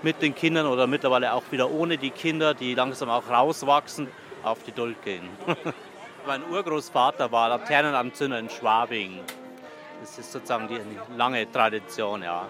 [0.02, 4.08] mit den Kindern oder mittlerweile auch wieder ohne die Kinder, die langsam auch rauswachsen,
[4.42, 5.28] auf die Duld gehen.
[6.26, 9.20] mein Urgroßvater war Laternenanzünder in Schwabing.
[10.00, 10.80] Das ist sozusagen die
[11.16, 12.46] lange Tradition, ja.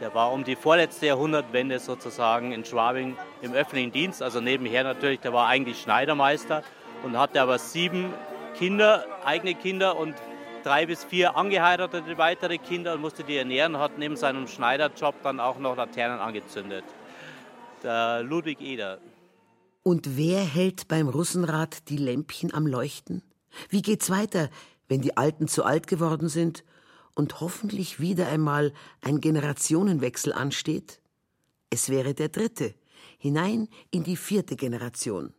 [0.00, 5.20] Der war um die vorletzte Jahrhundertwende sozusagen in Schwabing im öffentlichen Dienst, also nebenher natürlich,
[5.20, 6.62] der war eigentlich Schneidermeister
[7.02, 8.12] und hatte aber sieben
[8.54, 10.14] Kinder, eigene Kinder und
[10.64, 15.38] drei bis vier angeheiratete weitere Kinder und musste die ernähren, hat neben seinem Schneiderjob dann
[15.38, 16.84] auch noch Laternen angezündet.
[17.82, 18.98] Der Ludwig Eder.
[19.84, 23.22] Und wer hält beim Russenrad die Lämpchen am Leuchten?
[23.68, 24.48] Wie geht's weiter,
[24.88, 26.64] wenn die Alten zu alt geworden sind
[27.14, 28.72] und hoffentlich wieder einmal
[29.02, 31.02] ein Generationenwechsel ansteht?
[31.68, 32.74] Es wäre der dritte,
[33.18, 35.34] hinein in die vierte Generation.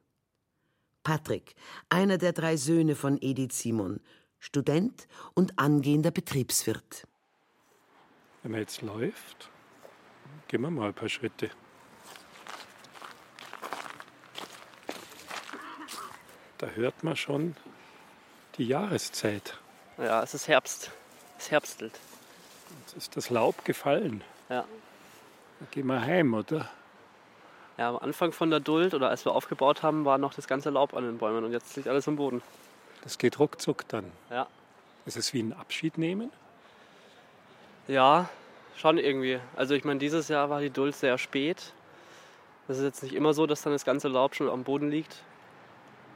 [1.02, 1.56] Patrick,
[1.90, 4.00] einer der drei Söhne von Edith Simon,
[4.38, 7.08] Student und angehender Betriebswirt.
[8.44, 9.50] Wenn man jetzt läuft,
[10.48, 11.50] gehen wir mal ein paar Schritte.
[16.66, 17.56] Da hört man schon
[18.58, 19.56] die Jahreszeit.
[20.00, 20.90] Ja, es ist Herbst.
[21.38, 21.94] Es herbstelt.
[22.80, 24.24] Jetzt ist das Laub gefallen.
[24.50, 24.66] Ja.
[25.60, 26.68] Da gehen wir heim, oder?
[27.78, 30.72] Ja, am Anfang von der Duld oder als wir aufgebaut haben, war noch das ganze
[30.72, 32.42] Laub an den Bäumen und jetzt liegt alles am Boden.
[33.04, 34.12] Das geht ruckzuck dann.
[34.32, 34.48] Ja.
[35.06, 36.32] Ist wie ein Abschied nehmen.
[37.88, 38.28] Ja,
[38.76, 39.40] schon irgendwie.
[39.56, 41.74] Also ich meine, dieses Jahr war die Duld sehr spät.
[42.68, 45.22] Das ist jetzt nicht immer so, dass dann das ganze Laub schon am Boden liegt.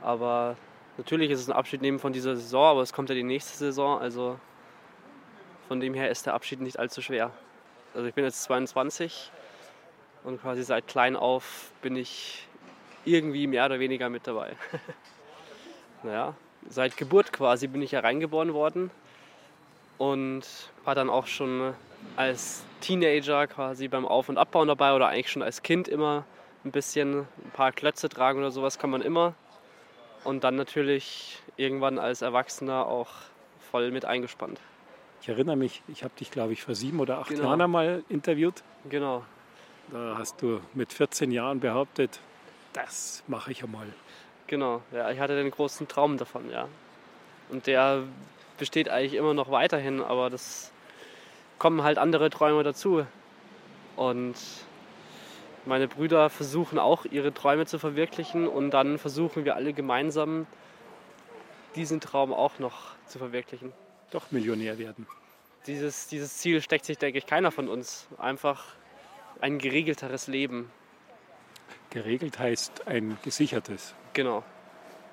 [0.02, 0.56] Aber
[0.98, 3.58] natürlich ist es ein Abschied nehmen von dieser Saison, aber es kommt ja die nächste
[3.58, 4.00] Saison.
[4.00, 4.40] Also
[5.68, 7.32] von dem her ist der Abschied nicht allzu schwer.
[7.94, 9.32] Also ich bin jetzt 22
[10.24, 12.48] und quasi seit klein auf bin ich
[13.06, 14.56] irgendwie mehr oder weniger mit dabei.
[16.04, 16.36] naja,
[16.70, 18.92] seit Geburt quasi bin ich ja reingeboren worden
[19.98, 20.46] und
[20.86, 21.74] war dann auch schon
[22.16, 26.26] als Teenager quasi beim Auf- und Abbauen dabei oder eigentlich schon als Kind immer
[26.64, 29.34] ein bisschen ein paar Klötze tragen oder sowas kann man immer.
[30.24, 33.10] Und dann natürlich irgendwann als Erwachsener auch
[33.72, 34.60] voll mit eingespannt.
[35.22, 37.44] Ich erinnere mich, ich habe dich, glaube ich, vor sieben oder acht Genau.
[37.44, 38.64] Jahren einmal interviewt.
[38.90, 39.24] Genau.
[39.92, 42.20] Da hast du mit 14 Jahren behauptet,
[42.74, 43.88] das mache ich einmal.
[44.48, 46.68] Genau, ja, ich hatte den großen Traum davon, ja.
[47.50, 48.04] Und der
[48.58, 50.72] besteht eigentlich immer noch weiterhin, aber das
[51.58, 53.06] kommen halt andere Träume dazu.
[53.96, 54.36] Und
[55.66, 60.48] meine Brüder versuchen auch ihre Träume zu verwirklichen und dann versuchen wir alle gemeinsam
[61.76, 63.72] diesen Traum auch noch zu verwirklichen.
[64.12, 65.06] Doch Millionär werden.
[65.68, 68.08] Dieses, dieses Ziel steckt sich, denke ich, keiner von uns.
[68.18, 68.64] Einfach
[69.42, 70.72] ein geregelteres Leben.
[71.92, 74.44] Geregelt heißt ein gesichertes Genau.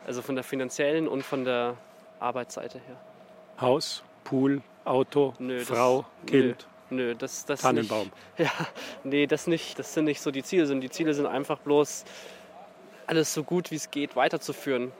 [0.06, 1.76] Also von der finanziellen und von der
[2.20, 2.96] Arbeitsseite her.
[3.60, 6.66] Haus, Pool, Auto, Nö, das- Frau, Kind.
[6.90, 8.10] Nö, das, das Tannenbaum.
[8.38, 8.50] Nicht.
[8.58, 8.66] Ja,
[9.04, 9.78] nee, das nicht.
[9.78, 10.66] Das sind nicht so die Ziele.
[10.66, 12.04] sondern Die Ziele sind einfach bloß,
[13.06, 14.92] alles so gut wie es geht weiterzuführen.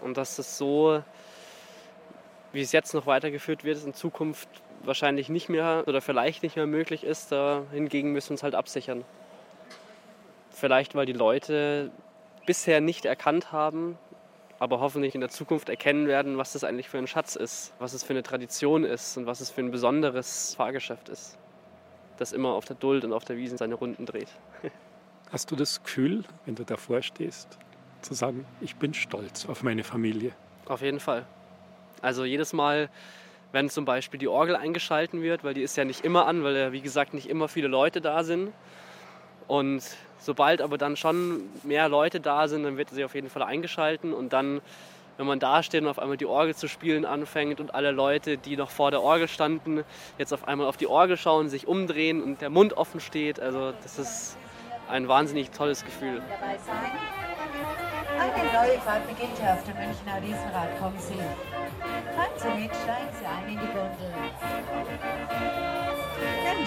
[0.00, 1.02] Und dass es so,
[2.52, 4.48] wie es jetzt noch weitergeführt wird, in Zukunft
[4.82, 7.32] wahrscheinlich nicht mehr oder vielleicht nicht mehr möglich ist.
[7.32, 9.04] Da hingegen müssen wir uns halt absichern.
[10.50, 11.90] Vielleicht, weil die Leute
[12.46, 13.98] bisher nicht erkannt haben,
[14.58, 17.92] aber hoffentlich in der Zukunft erkennen werden, was das eigentlich für ein Schatz ist, was
[17.92, 21.38] es für eine Tradition ist und was es für ein besonderes Fahrgeschäft ist,
[22.16, 24.28] das immer auf der Duld und auf der Wiesen seine Runden dreht.
[25.30, 27.58] Hast du das Gefühl, wenn du davor stehst,
[28.00, 30.32] zu sagen, ich bin stolz auf meine Familie?
[30.66, 31.26] Auf jeden Fall.
[32.00, 32.88] Also jedes Mal,
[33.52, 36.56] wenn zum Beispiel die Orgel eingeschalten wird, weil die ist ja nicht immer an, weil
[36.56, 38.52] ja wie gesagt nicht immer viele Leute da sind.
[39.48, 39.82] Und
[40.18, 44.12] sobald aber dann schon mehr Leute da sind, dann wird sie auf jeden Fall eingeschalten
[44.12, 44.60] und dann,
[45.16, 48.36] wenn man da steht und auf einmal die Orgel zu spielen anfängt und alle Leute,
[48.36, 49.84] die noch vor der Orgel standen,
[50.18, 53.72] jetzt auf einmal auf die Orgel schauen, sich umdrehen und der Mund offen steht, also
[53.82, 54.36] das ist
[54.88, 56.22] ein wahnsinnig tolles Gefühl.
[58.18, 60.78] Eine neue Fahrt beginnt hier auf dem Münchner Riesenrad.
[60.78, 61.14] Kommen Sie.
[62.14, 64.12] Fahren Sie mit, steigen Sie ein in die Gondel.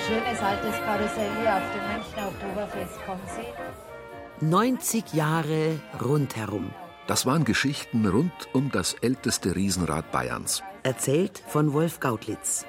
[0.10, 3.06] Ein schönes altes Karussell hier auf dem Münchner Oktoberfest.
[3.06, 4.46] Kommen Sie.
[4.46, 6.72] 90 Jahre rundherum.
[7.06, 10.64] Das waren Geschichten rund um das älteste Riesenrad Bayerns.
[10.82, 12.66] Erzählt von Wolf Gautlitz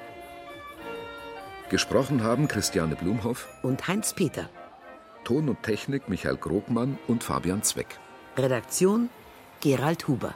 [1.69, 4.47] Gesprochen haben Christiane Blumhoff, und Heinz Peter.
[5.23, 7.97] Ton und Technik Michael Grobmann und Fabian Zweck.
[8.37, 9.09] Redaktion
[9.61, 10.35] Gerald Huber.